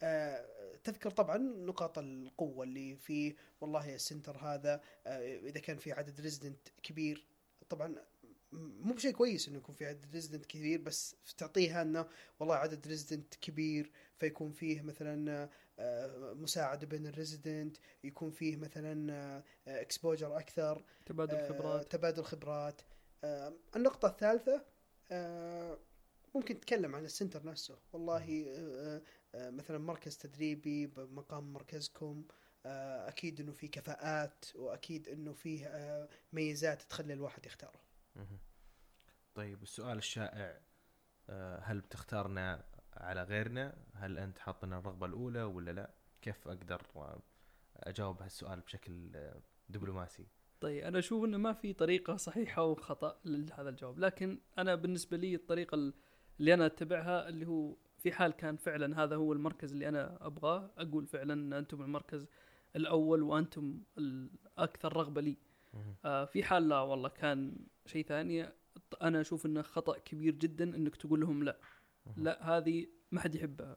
[0.02, 0.46] آه،
[0.84, 6.20] تذكر طبعا نقاط القوة اللي في والله ال center هذا آه، إذا كان في عدد
[6.20, 7.26] resident كبير
[7.68, 7.94] طبعا
[8.52, 12.06] مو بشيء كويس إنه يكون في عدد resident كبير بس تعطيها إنه
[12.40, 19.42] والله عدد resident كبير فيكون فيه مثلا آه، مساعدة بين ال resident يكون فيه مثلا
[19.68, 21.92] exposure أكثر تبادل آه، خبرات.
[21.92, 22.80] تبادل خبرات.
[23.24, 24.64] آه، النقطة الثالثة
[25.10, 25.78] آه،
[26.34, 27.78] ممكن تتكلم عن ال center نفسه.
[27.92, 29.02] والله آه،
[29.34, 32.24] آه، مثلا مركز تدريبي بمقام مركزكم
[32.66, 37.80] آه، أكيد إنه في كفاءات وأكيد إنه فيه آه، ميزات تخلي الواحد يختاره.
[39.34, 40.60] طيب السؤال الشائع
[41.30, 42.64] آه، هل بتختارنا
[42.96, 45.90] على غيرنا؟ هل أنت حاطنا الرغبة الأولى ولا لا؟
[46.22, 46.82] كيف أقدر
[47.76, 50.26] أجاوب هالسؤال بشكل آه، دبلوماسي؟
[50.60, 55.34] طيب أنا أشوف إنه ما في طريقة صحيحة وخطأ لهذا الجواب لكن أنا بالنسبة لي
[55.34, 55.94] الطريقة ال-
[56.40, 60.70] اللي أنا أتبعها اللي هو في حال كان فعلا هذا هو المركز اللي أنا أبغاه
[60.78, 62.26] أقول فعلا ان أنتم المركز
[62.76, 65.36] الأول وأنتم الاكثر رغبة لي.
[66.04, 68.48] آه في حال لا والله كان شيء ثاني
[69.02, 71.58] أنا أشوف إنه خطأ كبير جدا إنك تقول لهم لا.
[72.16, 73.76] لا هذه ما حد يحبها.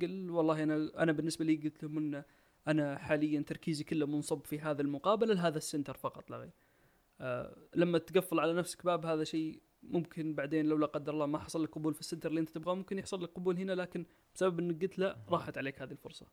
[0.00, 2.24] قل والله أنا أنا بالنسبة لي قلت لهم ان
[2.68, 6.50] أنا حاليا تركيزي كله منصب في هذا المقابلة لهذا ال center فقط لا غير.
[7.20, 11.38] آه لما تقفل على نفسك باب هذا شيء ممكن بعدين لو لا قدر الله ما
[11.38, 14.06] حصل لك قبول في ال center اللي أنت تبغاه ممكن يحصل لك قبول هنا لكن
[14.34, 16.26] بسبب إنك قلت لا راحت عليك هذه الفرصة.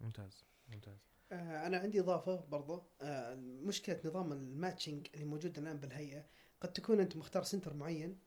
[0.00, 2.82] ممتاز ممتاز آه، أنا عندي إضافة برضو.
[3.00, 6.24] آه، مشكلة نظام ال matching اللي موجود الآن بالهيئة
[6.60, 8.18] قد تكون أنت مختار center معين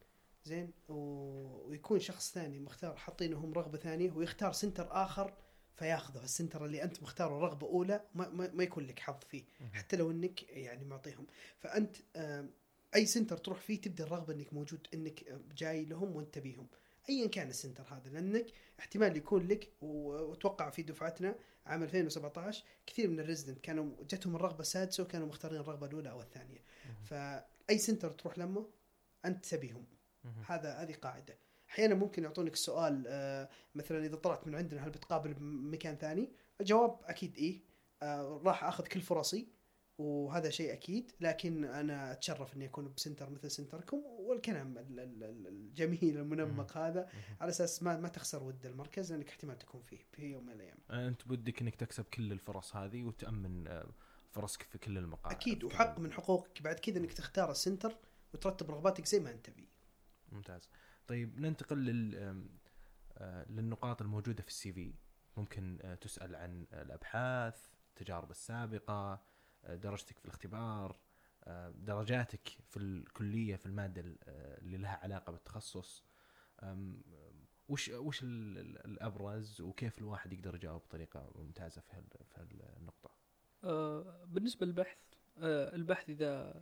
[0.44, 0.94] زين؟ و...
[1.68, 5.34] ويكون شخص ثاني مختار حاطينه هم رغبة ثانية ويختار center آخر
[5.76, 6.24] فياخذه.
[6.24, 9.44] ال center اللي أنت مختاره رغبة أولى ما, ما, ما يكون لك حظ فيه.
[9.74, 11.28] حتى لو إنك يعني معطيهم.
[11.60, 12.46] فأنت آه،
[12.96, 15.24] أي center تروح فيه تبدأ الرغبة إنك موجود إنك
[15.58, 16.68] جاي لهم وأنت بيهم.
[17.10, 18.46] ايا كان ال center هذا لأنك
[18.80, 21.36] احتمال يكون لك وأتوقع في دفعتنا
[21.70, 26.22] عام 2017 كثير من ال resident كانوا جتهم الرغبة السادسه وكانوا مختارين الرغبة الأولى أو
[26.22, 26.64] الثانية.
[27.04, 28.70] فأي center تروح لمه
[29.26, 29.86] أنت تبيهم.
[30.48, 31.38] هذا هذه قاعدة.
[31.70, 37.00] أحيانا ممكن يعطونك السؤال آه، مثلا إذا طلعت من عندنا هل بتقابل بمكان ثاني؟ الجواب
[37.04, 37.62] أكيد إيه.
[38.02, 39.48] آه، راح أخذ كل فرصي.
[40.00, 45.00] وهذا شيء أكيد لكن أنا أتشرف إني أكون ب center مثل center كم والكلام ال-
[45.00, 47.10] ال- ال- الجميل المنمق هذا.
[47.42, 50.78] على أساس ما ما تخسر ود المركز لأنك احتمال تكون فيه في يوم من الأيام.
[50.92, 53.90] أنت بدك إنك تكسب كل الفرص هذه وتأمن آه،
[54.32, 55.36] فرصك في كل المقاعد.
[55.36, 56.62] أكيد وحق من حقوقك.
[56.62, 57.98] بعد كذا إنك تختار ال center
[58.34, 59.68] وترتب رغباتك زي ما أنت تبي.
[60.32, 60.70] ممتاز.
[61.08, 62.16] طيب ننتقل لل
[63.18, 64.94] آه، للنقاط الموجودة في ال CV.
[65.38, 67.56] ممكن آه، تسأل عن الأبحاث
[67.90, 69.22] التجارب السابقة
[69.68, 71.00] درجتك في الاختبار
[71.44, 76.04] آه، درجاتك في الكلية في المادة ال- آه، اللي لها علاقة بالتخصص.
[77.70, 82.40] وش وش ال- ال- الأبرز وكيف الواحد يقدر يجاوب بطريقة ممتازة في في
[82.78, 83.12] هالنقطة؟
[83.64, 84.98] آه بالنسبة للبحث
[85.38, 86.54] آه البحث إذا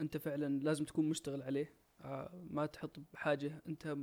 [0.00, 3.96] أنت فعلا لازم تكون مشتغل عليه آه ما تحط بحاجة أنت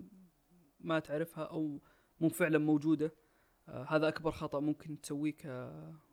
[0.80, 1.82] ما تعرفها أو
[2.20, 3.14] مو فعلا موجودة
[3.68, 5.36] آه هذا أكبر خطأ ممكن تسويه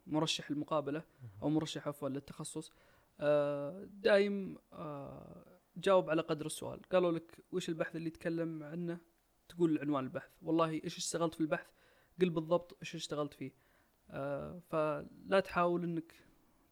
[0.07, 1.03] كمرشح المقابلة
[1.43, 2.73] أو مرشح عفوا للتخصص.
[3.21, 6.83] آه دايم آه جاوب على قدر السؤال.
[6.83, 8.99] قالوا لك وش البحث اللي يتكلم عنه؟
[9.49, 10.31] تقول عنوان البحث.
[10.43, 11.67] والله إيش اشتغلت في البحث؟
[12.21, 13.53] قل بالضبط إيش اشتغلت فيه.
[14.11, 16.15] آه فلا تحاول إنك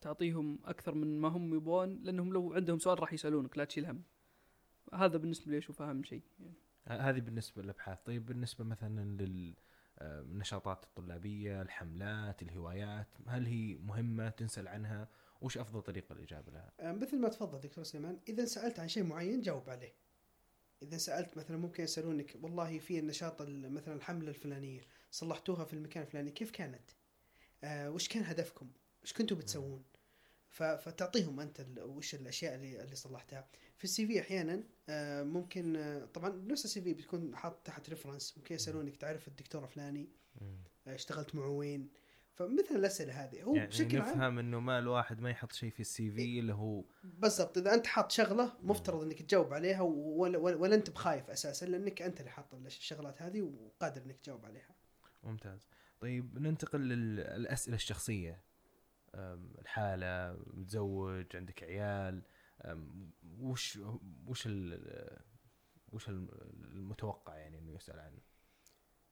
[0.01, 4.03] تعطيهم أكثر من ما هم يبغون لأنهم لو عندهم سؤال راح يسألونك لا تشيل هم.
[4.95, 6.23] هذا بالنسبة لي أشوف أهم شيء.
[6.41, 6.55] يعني.
[6.87, 7.99] هذه بالنسبة للأبحاث.
[8.03, 9.17] طيب بالنسبة مثلا
[10.03, 15.09] للنشاطات الطلابية الحملات الهوايات هل هي مهمة؟ تنسأل عنها.
[15.41, 19.03] وش أفضل طريقة للاجابه لها؟ آه، مثل ما تفضل دكتور سليمان إذا سألت عن شيء
[19.05, 19.93] معين جاوب عليه.
[20.83, 24.81] إذا سألت مثلا ممكن يسألونك والله في النشاط ال- مثلا الحملة الفلانية
[25.11, 26.91] صلحتوها في المكان الفلاني كيف كانت؟
[27.65, 28.71] آه وش كان هدفكم؟
[29.03, 29.83] وش كنتوا بتسوون؟
[30.55, 33.49] فتعطيهم أنت وش الأشياء اللي اللي صلحتها.
[33.77, 38.35] في ال CV أحيانا آه، ممكن آه، طبعا نفس ال CV بتكون حاط تحت reference
[38.39, 40.09] ممكن يسألونك تعرف الدكتور فلاني
[40.43, 41.89] آه، اشتغلت معه وين.
[42.35, 43.43] فمثل الأسئلة هذه.
[43.43, 46.55] هو يعني بشكل عام نفهم إنه ما الواحد ما يحط شيء في ال CV اللي
[46.55, 47.59] هو بالضبط.
[47.59, 52.03] إذا أنت حاط شغلة مفترض إنك تجاوب عليها ولا, ولا, ولا أنت بخايف أساسا لأنك
[52.03, 54.75] أنت اللي حاط الشغلات هذه وقادر إنك تجاوب عليها.
[55.23, 55.69] ممتاز.
[56.01, 58.54] طيب ننتقل للأسئلة الشخصية.
[59.61, 62.23] الحالة متزوج عندك عيال
[63.39, 63.79] وش
[64.27, 65.21] وش ال
[65.93, 68.19] وش المتوقع يعني إنه يسأل عنه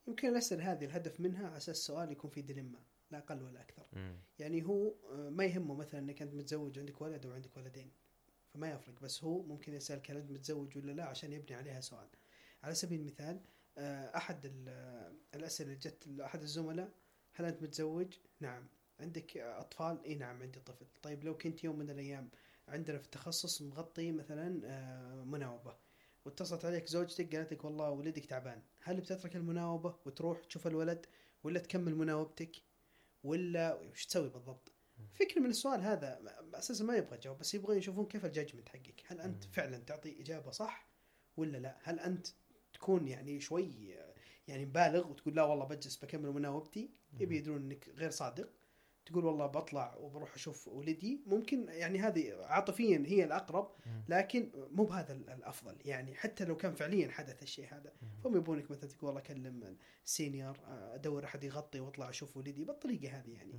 [0.08, 2.78] يمكن الاسئله هذه الهدف منها على أساس السؤال يكون فيه ديليما
[3.10, 4.16] لا أقل ولا أكثر مم.
[4.38, 7.92] يعني هو آه، ما يهمه مثلا إنك أنت متزوج عندك ولد أو عندك ولدين
[8.48, 12.08] فما يفرق بس هو ممكن يسالك هل أنت متزوج ولا لا عشان يبني عليها سؤال
[12.62, 13.40] على سبيل المثال
[13.78, 16.92] آه، أحد ال- الأسئلة اللي جت لاحد الزملاء
[17.32, 18.68] هل أنت متزوج؟ نعم
[19.00, 20.87] عندك أطفال؟ إي نعم عندي طفل.
[21.02, 22.31] طيب لو كنت يوم من الأيام
[22.68, 25.76] عندنا في التخصص مغطي مثلا آه، مناوبة
[26.24, 31.07] واتصلت عليك زوجتك قالت لك والله ولدك تعبان هل بتترك المناوبة وتروح تشوف الولد
[31.44, 32.57] ولا تكمل مناوبتك؟
[33.24, 34.72] ولا وش تسوي بالضبط؟
[35.14, 36.20] فكرة من السؤال هذا
[36.55, 39.02] أساسا ما يبغى تجاوب بس يبغى يشوفون كيف ال judgement حقك.
[39.07, 39.44] هل أنت.
[39.44, 40.88] فعلا تعطي إجابة صح
[41.37, 42.26] ولا لا؟ هل أنت
[42.72, 43.96] تكون يعني شوي
[44.48, 48.50] يعني مبالغ وتقول لا والله بجلس بكمل مناوبتي؟ يبي يدرون إنك غير صادق.
[49.06, 53.70] تقول والله بطلع وبروح أشوف ولدي ممكن يعني هذه عاطفيا هي الأقرب.
[54.08, 55.76] لكن مو بهذا ال- الأفضل.
[55.84, 57.92] يعني حتى لو كان فعليا حدث الشيء هذا.
[58.24, 62.64] فهم يبونك مثلا تقول والله أكلم ال senior آه، أدور أحد يغطي وأطلع أشوف ولدي
[62.64, 63.52] بالطريقة هذه يعني.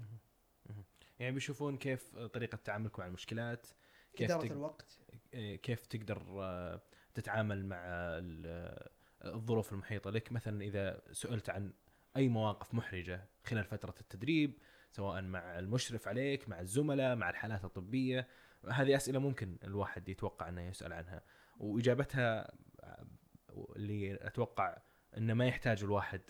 [1.19, 3.67] يعني بيشوفون كيف طريقة تعاملك مع المشكلات
[4.15, 4.97] كيف إدارة تق- الوقت.
[5.33, 6.81] إيه، كيف تقدر آه،
[7.13, 8.89] تتعامل مع آه،
[9.25, 10.31] الظروف المحيطة لك.
[10.31, 11.73] مثلا إذا سئلت عن
[12.17, 14.57] أي مواقف محرجة خلال فترة التدريب
[14.93, 18.27] سواء مع المشرف عليك مع الزملاء مع الحالات الطبية.
[18.69, 21.21] هذه أسئلة ممكن الواحد يتوقع أنه يسأل عنها.
[21.59, 22.53] وإجابتها
[23.75, 24.77] اللي أتوقع
[25.17, 26.21] إنه ما يحتاج الواحد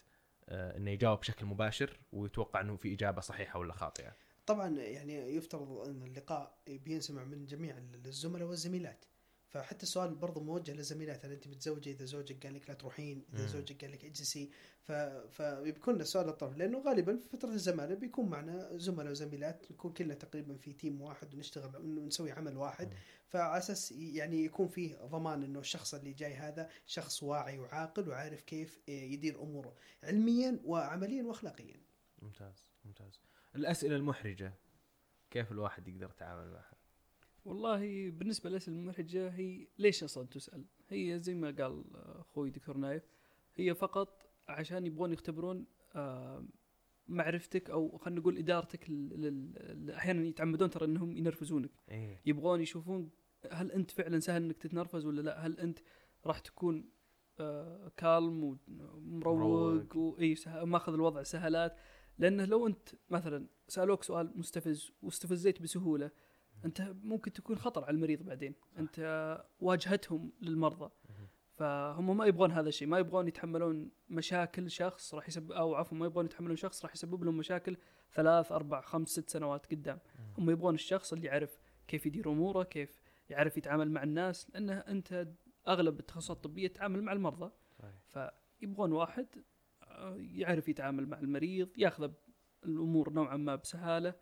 [0.49, 4.15] آه، إنه يجاوب بشكل مباشر ويتوقع إنه في إجابة صحيحة ولا خاطئة.
[4.45, 9.06] طبعا يعني يفترض أن اللقاء بينسمع من جميع الزملاء والزميلات.
[9.54, 13.26] فحتى السؤال برضه موجه للزميلات هل أنت متزوجة؟ إذا زوجك قال لك لا تروحين.
[13.34, 13.48] إذا مم.
[13.48, 14.92] زوجك قال لك اجلسي ف...
[15.32, 20.58] فبيكون السؤال للطرف لأنه غالبا في فترة الزمالة بيكون معنا زملاء وزميلات نكون كلنا تقريبا
[20.58, 22.94] في تيم واحد ونشتغل انه نسوي عمل واحد.
[23.28, 28.42] فعلى أساس يعني يكون فيه ضمان إنه الشخص اللي جاي هذا شخص واعي وعاقل وعارف
[28.42, 31.82] كيف يدير أموره علميا وعمليا واخلاقيا.
[32.22, 33.22] ممتاز ممتاز.
[33.56, 34.54] الأسئلة المحرجة
[35.32, 36.83] كيف الواحد يقدر يتعامل معها؟
[37.45, 43.03] والله بالنسبة للاسئله المحرجه هي ليش أصلا تسأل؟ هي زي ما قال أخوي دكتور نايف
[43.56, 46.45] هي فقط عشان يبغون يختبرون آه،
[47.08, 48.84] معرفتك أو خلينا نقول إدارتك
[49.89, 53.10] أحيانا يتعمدون ترى إنهم ينرفزونك إيه يبغون يشوفون
[53.51, 55.79] هل أنت فعلا سهل إنك تتنرفز ولا لا هل أنت
[56.25, 56.89] راح تكون
[57.39, 59.95] آه كالم ومروق مروق.
[59.97, 61.75] واي ماخذ الوضع سهلات
[62.17, 66.12] لأنه لو أنت مثلا سألوك سؤال مستفز واستفزيت بسهولة
[66.65, 68.56] انت ممكن تكون خطر على المريض بعدين.
[68.80, 70.91] انت آه، واجهتهم للمرضى.
[71.54, 76.06] فهم ما يبغون هذا الشيء ما يبغون يتحملون مشاكل شخص راح يسبب أو عفوا ما
[76.06, 77.78] يبغون يتحملون شخص راح يسبب لهم مشاكل
[78.13, 79.99] ثلاث أربع خمس ست سنوات قدام.
[80.38, 82.99] هم يبغون الشخص اللي يعرف كيف يدير أموره كيف
[83.30, 85.28] يعرف يتعامل مع الناس لأنه أنت
[85.67, 87.52] أغلب التخصصات الطبية تتعامل مع المرضى.
[87.80, 88.32] صحيح.
[88.62, 89.28] فيبغون واحد
[89.84, 92.12] آه، يعرف يتعامل مع المريض ياخذ
[92.65, 94.13] الأمور نوعا ما بسهالة.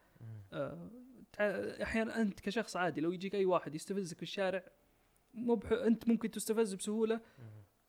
[0.53, 0.91] آه،
[1.39, 4.63] أحيانا أنت كشخص عادي لو يجيك أي واحد يستفزك في الشارع
[5.33, 5.71] مو بح...
[5.71, 7.21] أنت ممكن تستفز بسهولة.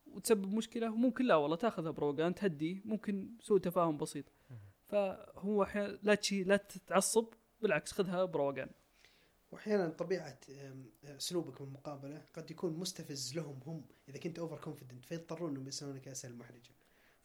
[0.07, 4.25] وتسبب مشكلة وممكن لا والله تاخذها بروقان تهدي ممكن سوء تفاهم بسيط.
[4.87, 7.27] فهو أحيانا لا تشي لا تتعصب
[7.63, 8.71] بالعكس خذها بروقان
[9.53, 10.39] وأحيانا طبيعة
[11.05, 16.09] أسلوبك في المقابله قد يكون مستفز لهم هم إذا كنت over confident فيضطرون إنهم يسالونك
[16.09, 16.71] اسئله محرجة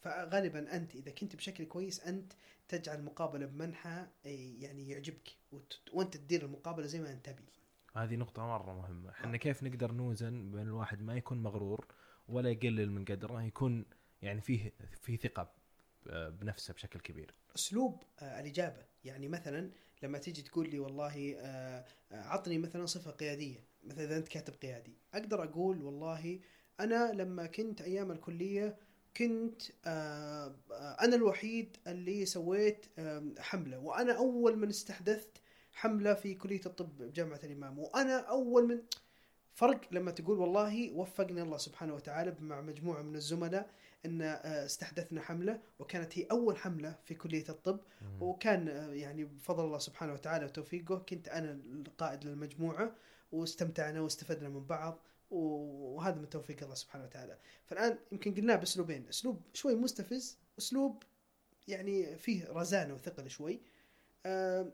[0.00, 2.32] فغالبا أنت إذا كنت بشكل كويس أنت
[2.68, 7.52] تجعل المقابله بمنحى يعني يعجبك وت- وأنت تدير المقابلة زي ما أنت تبي.
[7.96, 11.86] هذه نقطة مرة مهمة، إحنا كيف نقدر نوزن بين الواحد ما يكون مغرور
[12.28, 13.84] ولا يقلل من قدره، يكون
[14.22, 15.52] يعني فيه في ثقة
[16.06, 17.34] بنفسه بشكل كبير.
[17.56, 18.82] أسلوب آه، الإجابة.
[19.04, 19.70] يعني مثلا
[20.02, 24.54] لما تيجي تقول لي والله آه، آه، عطني مثلا صفة قيادية مثلا إذا أنت كاتب
[24.54, 26.40] قيادي أقدر أقول والله
[26.80, 28.76] أنا لما كنت أيام الكلية
[29.18, 32.86] كنت آه، آه، أنا الوحيد اللي سويت
[33.38, 35.30] حملة وأنا أول من استحدثت
[35.72, 37.78] حملة في كلية الطب بجامعة الإمام.
[37.78, 38.82] وأنا أول من
[39.54, 43.70] فرق لما تقول والله وفقنا الله سبحانه وتعالى مع مجموعة من الزملاء
[44.06, 47.80] إن آه، استحدثنا حملة وكانت هي أول حملة في كلية الطب.
[48.20, 52.94] وكان يعني بفضل الله سبحانه وتعالى وتوفيقه كنت أنا القائد للمجموعة
[53.32, 54.98] واستمتعنا واستفدنا من بعض.
[55.30, 57.38] وهذا من توفيق الله سبحانه وتعالى.
[57.66, 59.08] فالآن يمكن قلناه بأسلوبين.
[59.08, 61.02] أسلوب شوي مستفز أسلوب
[61.68, 63.60] يعني فيه رزانة وثقل شوي.
[64.26, 64.72] آه،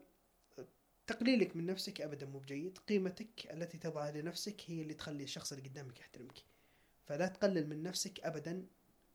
[1.07, 2.77] تقليلك من نفسك ابدا مو بجيد.
[2.77, 6.37] قيمتك التي تضعها لنفسك هي اللي تخلي الشخص اللي قدامك يحترمك.
[7.05, 8.65] فلا تقلل من نفسك ابدا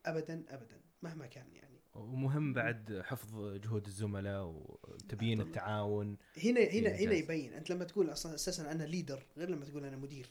[0.06, 1.80] ابدا ابدا مهما كان يعني.
[1.94, 5.40] ومهم بعد حفظ جهود الزملاء وتبيين.
[5.40, 6.16] التعاون.
[6.44, 7.12] هنا هنا هنا.
[7.12, 7.54] يبين.
[7.54, 10.30] أنت لما تقول أصلا أساسا أنا leader غير لما تقول أنا مدير.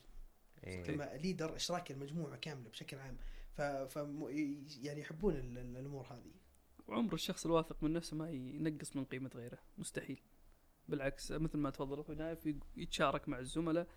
[0.64, 1.18] إيه.
[1.18, 3.18] leader إشراك المجموعة كاملة بشكل عام.
[3.54, 3.96] ف, ف
[4.82, 6.32] يعني يحبون ال- ال- الأمور هذه.
[6.88, 9.58] وعمر الشخص الواثق من نفسه ما ينقص من قيمة غيره.
[9.78, 10.22] مستحيل.
[10.88, 13.88] بالعكس مثل ما تفضل أخوي نايف يتشارك مع الزملاء.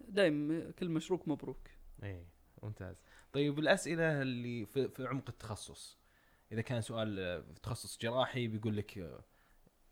[0.00, 1.68] دايم كل مشروك مبروك.
[2.02, 2.24] إيه
[2.62, 3.02] ممتاز.
[3.32, 5.98] طيب الأسئلة اللي في, في عمق التخصص.
[6.52, 9.24] إذا كان سؤال آه، في تخصص جراحي بيقول لك آه،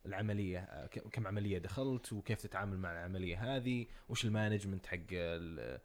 [0.06, 5.80] العملية آه، كم عملية دخلت وكيف تتعامل مع العملية هذه وش ال management حق ال-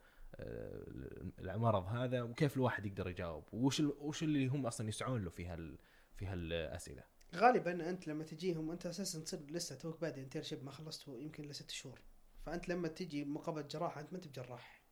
[1.40, 5.78] المرض هذا وكيف الواحد يقدر يجاوب؟ وش وش اللي هم أصلا يسعون له في هال
[6.16, 11.08] في هالأسئلة؟ غالبا أنت لما تجيهم أنت أساسا تصير لسه توك بادئ internship ما خلصت
[11.08, 12.00] يمكن لست شهور.
[12.46, 14.84] فأنت لما تجي مقابله جراحة أنت ما أنت بجراح.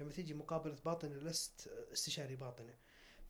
[0.00, 2.74] لما تجي مقابلة باطنة لست استشاري باطنة.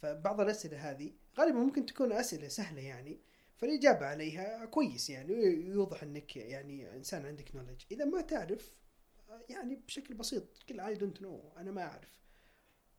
[0.02, 3.20] فبعض الأسئلة هذه غالبا ممكن تكون أسئلة سهلة يعني
[3.56, 5.32] فالإجابة عليها كويس يعني
[5.66, 8.72] يوضح إنك يعني إنسان عندك knowledge إذا ما تعرف
[9.48, 12.22] يعني بشكل بسيط قل I don't know أنا ما أعرف.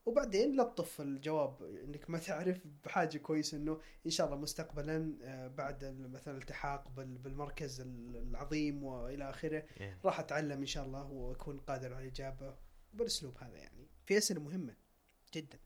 [0.06, 5.86] وبعدين لطف الجواب إنك ما تعرف بحاجة كويسة إنه إن شاء الله مستقبلا آه، بعد
[5.86, 9.66] مثلا الالتحاق بال- بالمركز ال- العظيم وإلى آخره
[10.06, 12.56] راح أتعلم إن شاء الله وأكون قادر على الإجابة
[12.94, 13.88] بالأسلوب هذا يعني.
[14.06, 14.76] في أسئلة مهمة
[15.34, 15.60] جدا.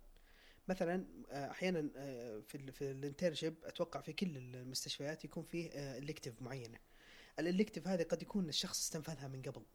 [0.68, 6.78] مثلا آه، أحيانا آه، في في الانترشيب أتوقع في كل المستشفيات يكون فيه الكتف معينة.
[7.40, 9.66] الالكتف هذه قد يكون الشخص استنفذها من قبل.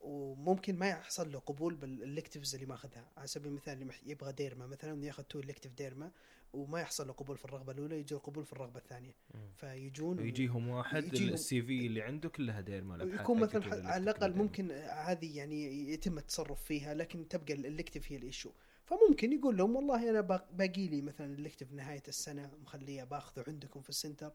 [0.00, 3.10] وممكن ما يحصل له قبول بال electives اللي ماخذها.
[3.16, 6.10] على سبيل المثال اللي يبغى derma مثلا ياخذ تو elective derma
[6.52, 9.14] وما يحصل له قبول في الرغبة الأولى يجي قبول في الرغبة الثانية.
[9.56, 14.70] فيجون ويجيهم واحد يجيهم- السي في اللي عنده كلها الابحاث يكون مثلا على الأقل ممكن
[14.70, 18.50] هذه يعني يتم التصرف فيها لكن تبقى ال elective هي ال issue.
[18.84, 23.44] فممكن يقول لهم والله أنا باق- باقي لي مثلا ال elective نهاية السنة مخلية باخذه
[23.48, 24.32] عندكم في ال center.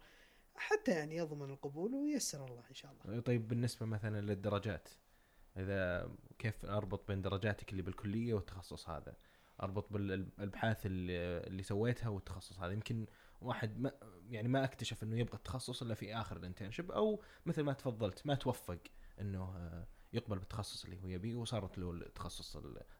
[0.58, 3.20] حتى يعني يضمن القبول وييسر الله إن شاء الله.
[3.20, 4.90] طيب بالنسبة مثلا للدرجات
[5.58, 9.16] إذا كيف أربط بين درجاتك اللي بالكلية والتخصص هذا؟
[9.62, 12.74] أربط بالأبحاث اللي, اللي سويتها والتخصص هذا.
[12.74, 13.06] يمكن
[13.42, 13.92] واحد ما
[14.30, 18.36] يعني ما أكتشف إنه يبغى التخصص إلا في آخر الانترنشيب أو مثل ما تفضلت ما
[18.36, 18.80] توفق
[19.22, 22.56] إنه آه، يقبل بالتخصص اللي هو يبيه وصارت له التخصص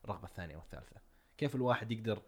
[0.06, 1.02] الرغبة الثانية والثالثة.
[1.38, 2.22] كيف الواحد يقدر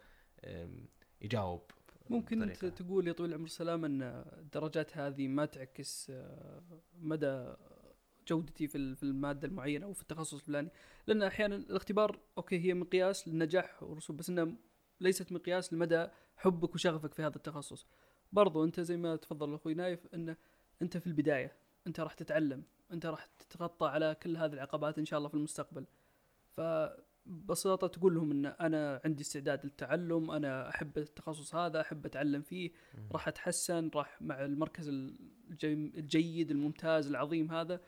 [1.20, 1.70] يجاوب
[2.10, 4.02] ممكن انت؟ تقول يا طويل العمر سلام أن
[4.38, 6.62] الدرجات هذه ما تعكس آه،
[7.00, 7.54] مدى
[8.28, 10.70] جودتي في في المادة المعينة أو في التخصص الفلاني.
[11.06, 14.48] لأن أحيانا الاختبار okay هي مقياس للنجاح والرسوب بس إنها
[15.00, 17.86] ليست مقياس لمدى حبك وشغفك في هذا التخصص.
[18.32, 20.36] برضو أنت زي ما تفضل أخوي نايف انه
[20.82, 21.52] أنت في البداية
[21.86, 25.84] أنت راح تتعلم أنت راح تتغطى على كل هذه العقبات إن شاء الله في المستقبل.
[27.28, 32.70] فببساطه تقول لهم إن أنا عندي استعداد للتعلم أنا أحب التخصص هذا أحب أتعلم فيه.
[33.12, 37.80] راح أتحسن راح مع المركز الجي- الجيد الممتاز العظيم هذا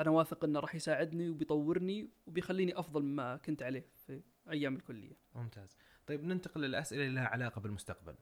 [0.00, 5.16] أنا واثق إنه راح يساعدني وبيطورني وبيخليني أفضل مما كنت عليه في أيام الكلية.
[5.34, 5.76] ممتاز.
[6.06, 8.14] طيب ننتقل للأسئلة اللي لها علاقة بالمستقبل.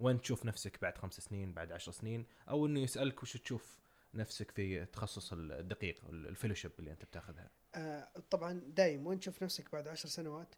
[0.00, 3.78] وين تشوف نفسك بعد خمس سنين بعد عشر سنين؟ أو إنه يسألك وش تشوف
[4.14, 9.72] نفسك في التخصص الدقيق ال fellowship اللي أنت بتاخذها؟ آه، طبعا دايم وين تشوف نفسك
[9.72, 10.54] بعد عشر سنوات؟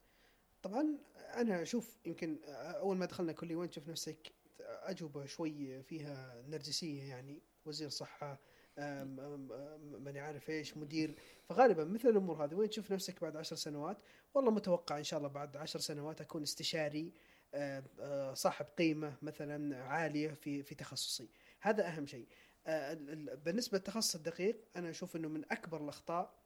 [0.63, 6.43] طبعا أنا أشوف يمكن آه، أول ما دخلنا كلية وين تشوف نفسك؟ أجوبة شوي فيها
[6.49, 8.39] نرجسية يعني وزير صحة
[8.79, 11.15] آم، آم، ماني عارف إيش مدير.
[11.49, 13.99] فغالبا مثل الأمور هذه وين تشوف نفسك بعد عشر سنوات؟
[14.35, 17.13] والله متوقع إن شاء الله بعد عشر سنوات أكون استشاري
[17.55, 21.29] آه، آه، صاحب قيمة مثلا عالية في في تخصصي.
[21.61, 22.27] هذا أهم شيء.
[22.67, 26.40] آه، ال- ال- بالنسبة للتخصص الدقيق أنا أشوف إنه من أكبر الأخطاء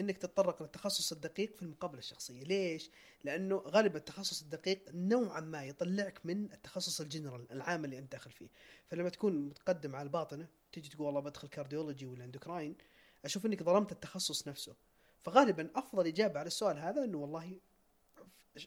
[0.00, 2.90] إنك تتطرق للتخصص الدقيق في المقابلة الشخصية، ليش؟
[3.24, 8.48] لأنه غالبا التخصص الدقيق نوعا ما يطلعك من التخصص الجنرال العام اللي أنت داخل فيه،
[8.86, 12.76] فلما تكون متقدم على الباطنة تيجي تقول والله بدخل cardiology ولا endocrine
[13.24, 14.74] أشوف إنك ظلمت التخصص نفسه،
[15.22, 17.58] فغالبا أفضل إجابة على السؤال هذا إنه والله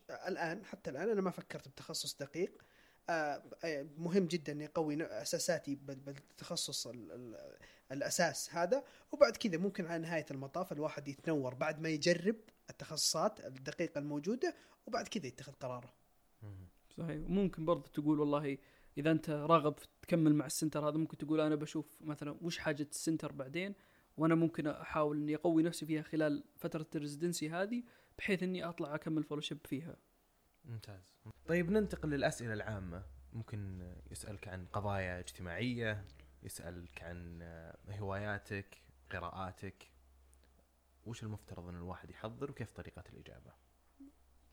[0.09, 2.63] الآن حتى الآن أنا ما فكرت بتخصص دقيق.
[3.97, 7.57] مهم جدا إني أقوي أساساتي بال- بالتخصص ال- ال-
[7.91, 12.35] الأساس هذا وبعد كذا ممكن على نهاية المطاف الواحد يتنور بعد ما يجرب
[12.69, 14.55] التخصصات الدقيقة الموجودة
[14.87, 15.93] وبعد كذا يتخذ قراره.
[16.97, 18.57] صحيح وممكن برضه تقول والله
[18.97, 22.87] إذا أنت راغب تكمل مع ال center هذا ممكن تقول أنا بشوف مثلا وش حاجة
[22.91, 23.75] ال center بعدين
[24.17, 27.83] وأنا ممكن أحاول إني أقوي نفسي فيها خلال فترة ال residency هذه
[28.17, 29.95] بحيث إني أطلع أكمل fellowship فيها
[30.65, 31.15] ممتاز.
[31.47, 33.05] طيب ننتقل للأسئلة العامة.
[33.33, 36.05] ممكن يسألك عن قضايا اجتماعية
[36.43, 37.41] يسألك عن
[37.89, 38.77] هواياتك
[39.11, 39.89] قراءاتك.
[41.05, 43.53] وش المفترض أن الواحد يحضر وكيف طريقة الإجابة؟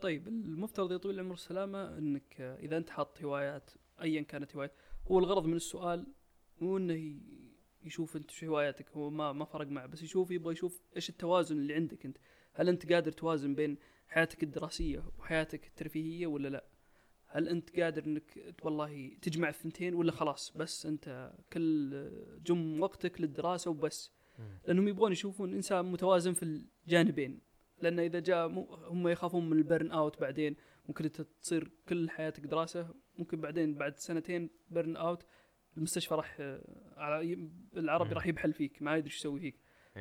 [0.01, 3.71] طيب المفترض يا طويل العمر والسلامه إنك إذا أنت حاط هوايات
[4.03, 4.73] ايا كانت هوايات
[5.11, 6.07] هو الغرض من السؤال
[6.61, 7.21] مو إنه
[7.83, 11.57] يشوف أنت شو هواياتك هو ما ما فرق معه بس يشوف يبغى يشوف إيش التوازن
[11.57, 12.19] اللي عندك أنت.
[12.53, 13.77] هل أنت قادر توازن بين
[14.09, 16.65] حياتك الدراسية وحياتك الترفيهية ولا لا؟
[17.27, 22.11] هل أنت قادر إنك والله تجمع الثنتين ولا خلاص بس أنت كل
[22.47, 24.13] جم وقتك للدراسة وبس؟
[24.67, 26.43] لأنهم يبغون يشوفون إنسان متوازن في
[26.87, 27.41] الجانبين.
[27.83, 28.47] لأن إذا جاء
[28.93, 30.57] هم يخافون من ال burn out بعدين.
[30.89, 32.95] ممكن أنت تصير كل حياتك دراسة.
[33.19, 35.25] ممكن بعدين بعد سنتين burn out
[35.77, 36.63] المستشفى راح آه،
[36.97, 38.15] على العربي.
[38.15, 38.83] راح يبحل فيك.
[38.83, 39.57] ما يدري إيش يسوي فيك.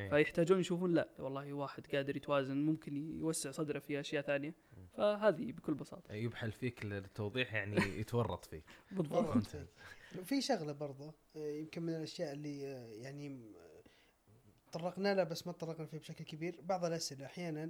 [0.10, 4.54] فيحتاجون يشوفون لا والله واحد قادر يتوازن ممكن يوسع صدره في أشياء ثانية.
[4.94, 6.14] فهذه بكل بساطة.
[6.14, 8.64] يبحل فيك للتوضيح يعني يتورط فيك.
[8.92, 9.36] بالضبط.
[9.36, 9.68] ممتاز.
[10.26, 12.62] في شغلة برضه يمكن من الأشياء اللي
[13.02, 13.52] يعني
[14.72, 16.62] تطرقنا لها بس ما تطرقنا فيه بشكل كبير.
[16.62, 17.70] بعض الأسئلة أحيانا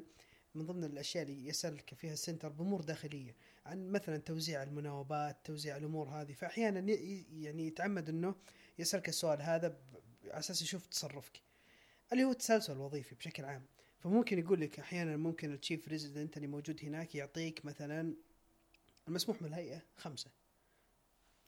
[0.55, 6.09] من ضمن الأشياء اللي يسألك فيها السنتر بأمور داخلية عن مثلا توزيع المناوبات توزيع الأمور
[6.09, 6.33] هذه.
[6.33, 6.79] فأحيانا
[7.31, 8.35] يعني يتعمد إنه
[8.79, 9.77] يسألك السؤال هذا
[10.23, 11.41] على أساس يشوف تصرفك.
[12.13, 13.65] اللي هو التسلسل الوظيفي بشكل عام.
[13.99, 18.13] فممكن يقول لك أحيانا ممكن التشيف ريزيدنت اللي موجود هناك يعطيك مثلا
[19.07, 20.31] المسموح من الهيئة خمسة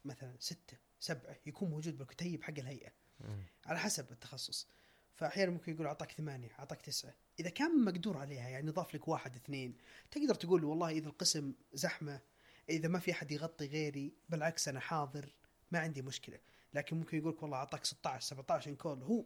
[0.05, 3.43] مثلا ستة سبعة يكون موجود بالكتيب حق الهيئة مم.
[3.65, 4.67] على حسب التخصص.
[5.15, 7.15] فأحيانا ممكن يقول أعطاك ثمانية أعطاك تسعة.
[7.39, 9.77] إذا كان مقدور عليها يعني ضاف لك واحد اثنين
[10.11, 12.21] تقدر تقول والله إذا القسم زحمة
[12.69, 15.33] إذا ما في أحد يغطي غيري بالعكس أنا حاضر
[15.71, 16.39] ما عندي مشكلة.
[16.73, 19.25] لكن ممكن يقول لك والله أعطاك 16 17 call هو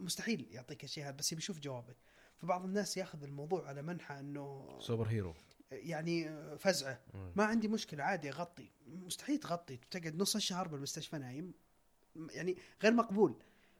[0.00, 1.96] مستحيل يعطيك الشيء هذا بس يبي يشوف جوابك.
[2.36, 5.34] فبعض الناس ياخذ الموضوع على منحى إنه super hero.
[5.70, 7.00] يعني فزعة.
[7.14, 7.32] مم.
[7.36, 8.70] ما عندي مشكلة عادي أغطي.
[8.86, 11.52] مستحيل تغطي تقعد نص الشهر بالمستشفى نايم.
[12.30, 13.34] يعني غير مقبول.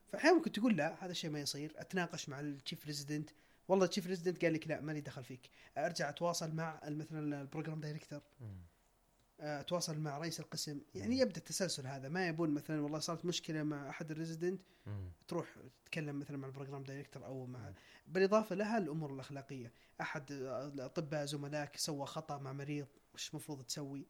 [0.08, 1.72] فأحيانا ممكن تقول لا هذا الشيء ما يصير.
[1.76, 3.30] أتناقش مع ال chief resident
[3.68, 5.50] والله ال chief resident قال لك لا مالي دخل فيك.
[5.78, 8.20] أرجع أتواصل مع مثلا ال program director.
[9.40, 10.80] اتواصل مع رئيس القسم.
[10.94, 14.60] يعني يبدأ التسلسل هذا ما يبون مثلا والله صارت مشكلة مع أحد ال resident.
[15.28, 17.72] تروح تتكلم مثلا مع ال program director أو مع
[18.06, 19.72] بالإضافة لها الأمور الأخلاقية.
[20.00, 24.06] أحد الاطباء زملائك سوى خطأ مع مريض وش المفروض تسوي؟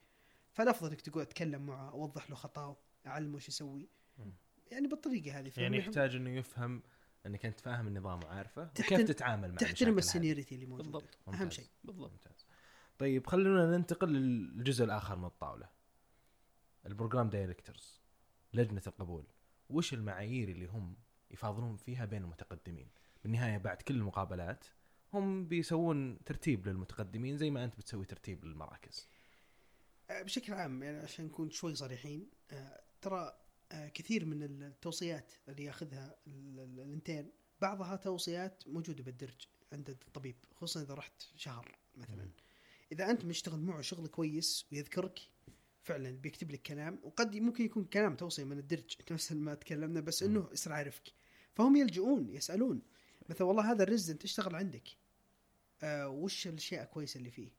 [0.52, 2.76] فالأفضل إنك تقول اتكلم معه أوضح له خطأه
[3.06, 3.88] أعلمه وش يسوي.
[4.18, 4.32] مم.
[4.70, 6.82] يعني بالطريقة هذه يعني يحتاج إنه يفهم
[7.26, 9.98] إنك أنت فاهم النظام وعارفه وكيف تتعامل مع تحترم.
[9.98, 10.90] ال seniority اللي موجودة.
[10.90, 11.50] بالضبط أهم.
[11.50, 11.66] شيء.
[11.84, 12.10] بالضبط.
[12.10, 12.46] ممتاز
[13.00, 15.68] طيب خلونا ننتقل للجزء الآخر من الطاولة.
[16.86, 18.00] ال program directors
[18.54, 19.24] لجنة القبول.
[19.70, 20.96] وش المعايير اللي هم
[21.30, 22.88] يفاضلون فيها بين المتقدمين؟
[23.22, 24.64] بالنهاية بعد كل المقابلات
[25.12, 29.08] هم بيسوون ترتيب للمتقدمين زي ما أنت بتسوي ترتيب للمراكز.
[30.10, 33.36] آه، بشكل عام يعني عشان نكون شوي صريحين آه، ترى
[33.72, 37.30] آه، كثير من التوصيات اللي ياخذها ال- ال- intern
[37.60, 42.24] بعضها توصيات موجودة بالدرج عند الطبيب خصوصا إذا رحت شهر مثلا.
[42.24, 42.30] مم.
[42.92, 45.20] إذا أنت مشتغل معه شغل كويس ويذكرك
[45.82, 48.96] فعلا بيكتب لك كلام وقد ممكن يكون كلام توصية من الدرج.
[49.10, 51.12] نفس ما تكلمنا بس إنه يصير عارفك
[51.54, 52.82] فهم يلجؤون يسألون.
[53.28, 54.88] مثلا والله هذا ال resident اشتغل عندك.
[55.82, 57.50] آه وش الأشياء الكويسة اللي فيه؟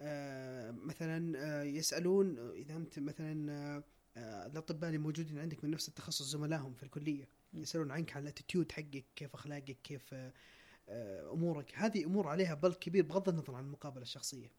[0.00, 3.84] آه مثلا آه يسألون إذا أنت مثلا آه
[4.16, 8.28] آه الأطباء اللي موجودين عندك من نفس التخصص زملائهم في الكلية يسألون عنك عن ال
[8.28, 10.32] attitude حقك كيف أخلاقك كيف آه آه
[10.88, 14.52] أمورك هذه أمور عليها بلد كبير بغض النظر عن المقابلة الشخصية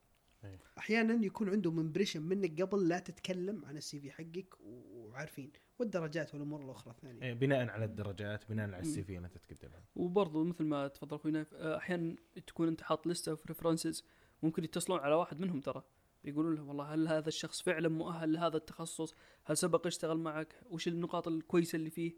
[0.44, 0.60] أي.
[0.78, 6.66] أحيانا يكون عندهم impression منك قبل لا تتكلم عن ال CV حقك وعارفين والدرجات والأمور
[6.66, 10.64] الأخرى الثانية إيه، بناء على الدرجات بناء على ال CV اللي أنت تقدمها وبرضه مثل
[10.64, 12.16] ما تفضل أخوي نايف آه، أحيانا
[12.48, 14.04] تكون أنت حاط list of references
[14.44, 15.84] ممكن يتصلون على واحد منهم ترى
[16.26, 19.16] يقولون له والله هل هذا الشخص فعلا مؤهل لهذا التخصص؟
[19.46, 22.14] هل سبق اشتغل معك؟ وش النقاط الكويسة اللي فيه؟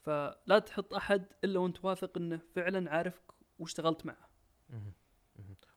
[0.00, 4.28] فلا تحط أحد إلا وأنت واثق إنه فعلا عارفك واشتغلت معه.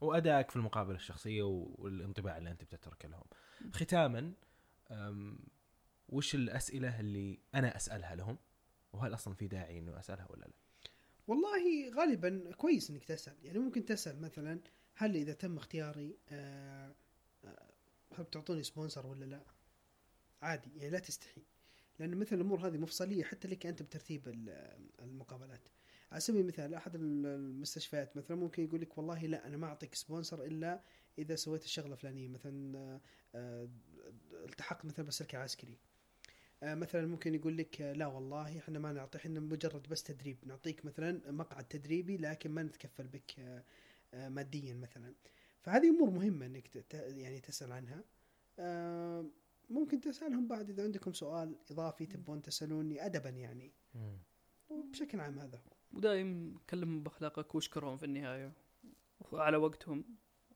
[0.02, 3.24] وأدائك في المقابله الشخصية و- والانطباع اللي أنت بتتركه لهم.
[3.74, 4.34] ختاما
[6.10, 8.38] وش الأسئلة اللي أنا أسألها لهم؟
[8.94, 10.54] وهل أصلا في داعي انه أسألها ولا لا؟
[11.28, 13.36] والله غالبا كويس إنك تسأل.
[13.44, 14.60] يعني ممكن تسأل مثلا
[14.96, 16.96] هل إذا تم اختياري آه،
[17.46, 17.72] آه،
[18.18, 19.42] هل بتعطوني sponsor ولا لا؟
[20.42, 21.42] عادي يعني لا تستحي.
[22.00, 25.62] لأن مثل الأمور هذه مفصلية حتى لك أنت بترتيب ال- المقابلات.
[26.12, 29.96] على سبيل المثال أحد ال- المستشفيات مثلا ممكن يقول لك والله لا أنا ما أعطيك
[29.96, 30.82] sponsor إلا
[31.20, 33.00] إذا سويت الشغلة الفلانية مثلا آه،
[33.36, 33.70] آه،
[34.46, 35.78] التحقت مثلا بالسلك العسكري
[36.64, 40.86] آه، مثلا ممكن يقول لك لا والله إحنا ما نعطي إحنا مجرد بس تدريب نعطيك
[40.86, 43.64] مثلا مقعد تدريبي لكن ما نتكفل بك
[44.14, 45.14] ماديا مثلا.
[45.62, 48.04] فهذه أمور مهمة إنك يعني تسأل عنها.
[49.70, 53.72] ممكن تسألهم بعد إذا عندكم سؤال إضافي تبون تسألوني ادبا يعني.
[54.70, 55.77] وبشكل عام هذا هو.
[55.98, 58.52] ودايم كلمهم بأخلاقك واشكرهم في النهاية.
[59.32, 60.06] وعلى وقتهم.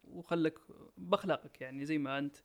[0.03, 0.59] وخلك
[0.97, 2.37] بأخلاقك يعني زي ما أنت.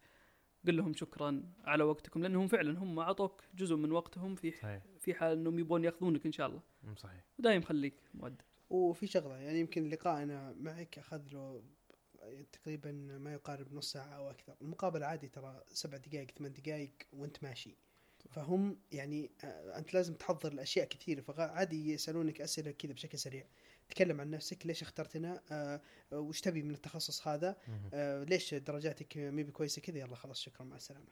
[0.66, 4.82] قل لهم شكرا على وقتكم لأنهم فعلا هم أعطوك جزء من وقتهم في صحيح.
[4.98, 6.62] في حال إنهم يبون يأخذونك إن شاء الله.
[6.96, 7.24] صحيح.
[7.38, 8.40] ودايم خليك مؤدب.
[8.70, 11.62] وفي شغلة يعني يمكن لقائنا معك أخذ له
[12.52, 14.56] تقريبا ما يقارب نص ساعة أو أكثر.
[14.62, 17.76] المقابلة عادي ترى سبع دقائق ثمان دقائق وأنت ماشي.
[18.30, 21.20] فهم يعني آه، أنت لازم تحضر الأشياء كثيرة.
[21.20, 23.46] فعادي يسألونك أسئلة كذا بشكل سريع.
[23.88, 25.80] تكلم عن نفسك ليش اخترتنا آه،
[26.12, 27.56] وش تبي من التخصص هذا.
[27.94, 31.06] آه، ليش درجاتك مي بكويسة؟ كذا يلا خلاص شكرا مع السلامة.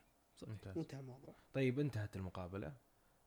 [0.47, 0.77] ممتاز.
[0.79, 1.35] وانتهى الموضوع.
[1.53, 2.75] طيب انتهت المقابلة.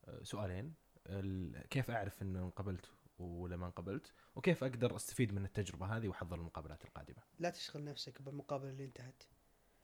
[0.04, 0.74] آه، سؤالين.
[1.06, 2.86] ال- كيف أعرف إنه انقبلت
[3.18, 8.22] ولا ما انقبلت؟ وكيف أقدر أستفيد من التجربة هذه وأحضر المقابلات القادمة؟ لا تشغل نفسك
[8.22, 9.22] بالمقابلة اللي انتهت.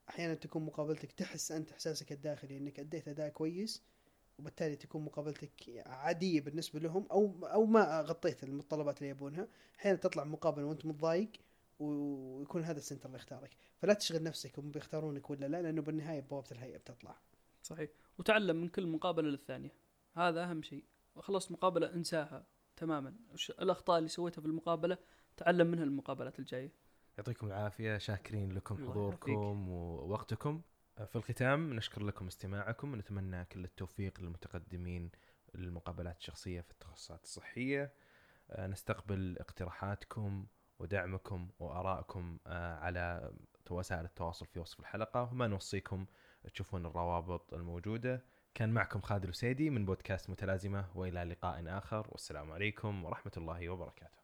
[0.09, 3.83] أحيانا تكون مقابلتك تحس أنت إحساسك الداخلي إنك أديت أداء كويس
[4.39, 9.49] وبالتالي تكون مقابلتك عادية بالنسبة لهم أو أو ما غطيت المتطلبات اللي يبونها.
[9.79, 11.33] أحيانا تطلع مقابلة وأنت متضايق
[11.79, 16.47] ويكون هذا السنتر اللي اختارك فلا تشغل نفسك هم بيختارونك ولا لا لأنه بالنهاية بوابة
[16.53, 17.17] الهيئة بتطلع.
[17.63, 17.91] صحيح.
[18.19, 19.73] وتعلم من كل مقابلة للثانية.
[20.13, 20.85] هذا أهم شيء.
[21.17, 23.15] خلصت مقابلة انساها تماما.
[23.61, 24.99] الأخطاء اللي سويتها في المقابلة؟
[25.37, 26.73] تعلم منها المقابلات الجاية.
[27.19, 27.99] يعطيكم العافية.
[27.99, 30.63] شاكرين لكم حضوركم ووقتكم.
[30.95, 35.11] في الختام نشكر لكم استماعكم ونتمنى كل التوفيق للمتقدمين
[35.55, 37.93] للمقابلات الشخصية في التخصصات الصحية.
[38.51, 40.47] آه، نستقبل اقتراحاتكم
[40.79, 43.33] ودعمكم وآرائكم آه، على
[43.71, 46.07] وسائل التواصل في وصف الحلقة وما نوصيكم
[46.53, 48.25] تشوفون الروابط الموجودة.
[48.55, 52.07] كان معكم خالد الوسيدي من بودكاست متلازمة وإلى لقاء آخر.
[52.09, 54.24] والسلام عليكم ورحمة الله وبركاته.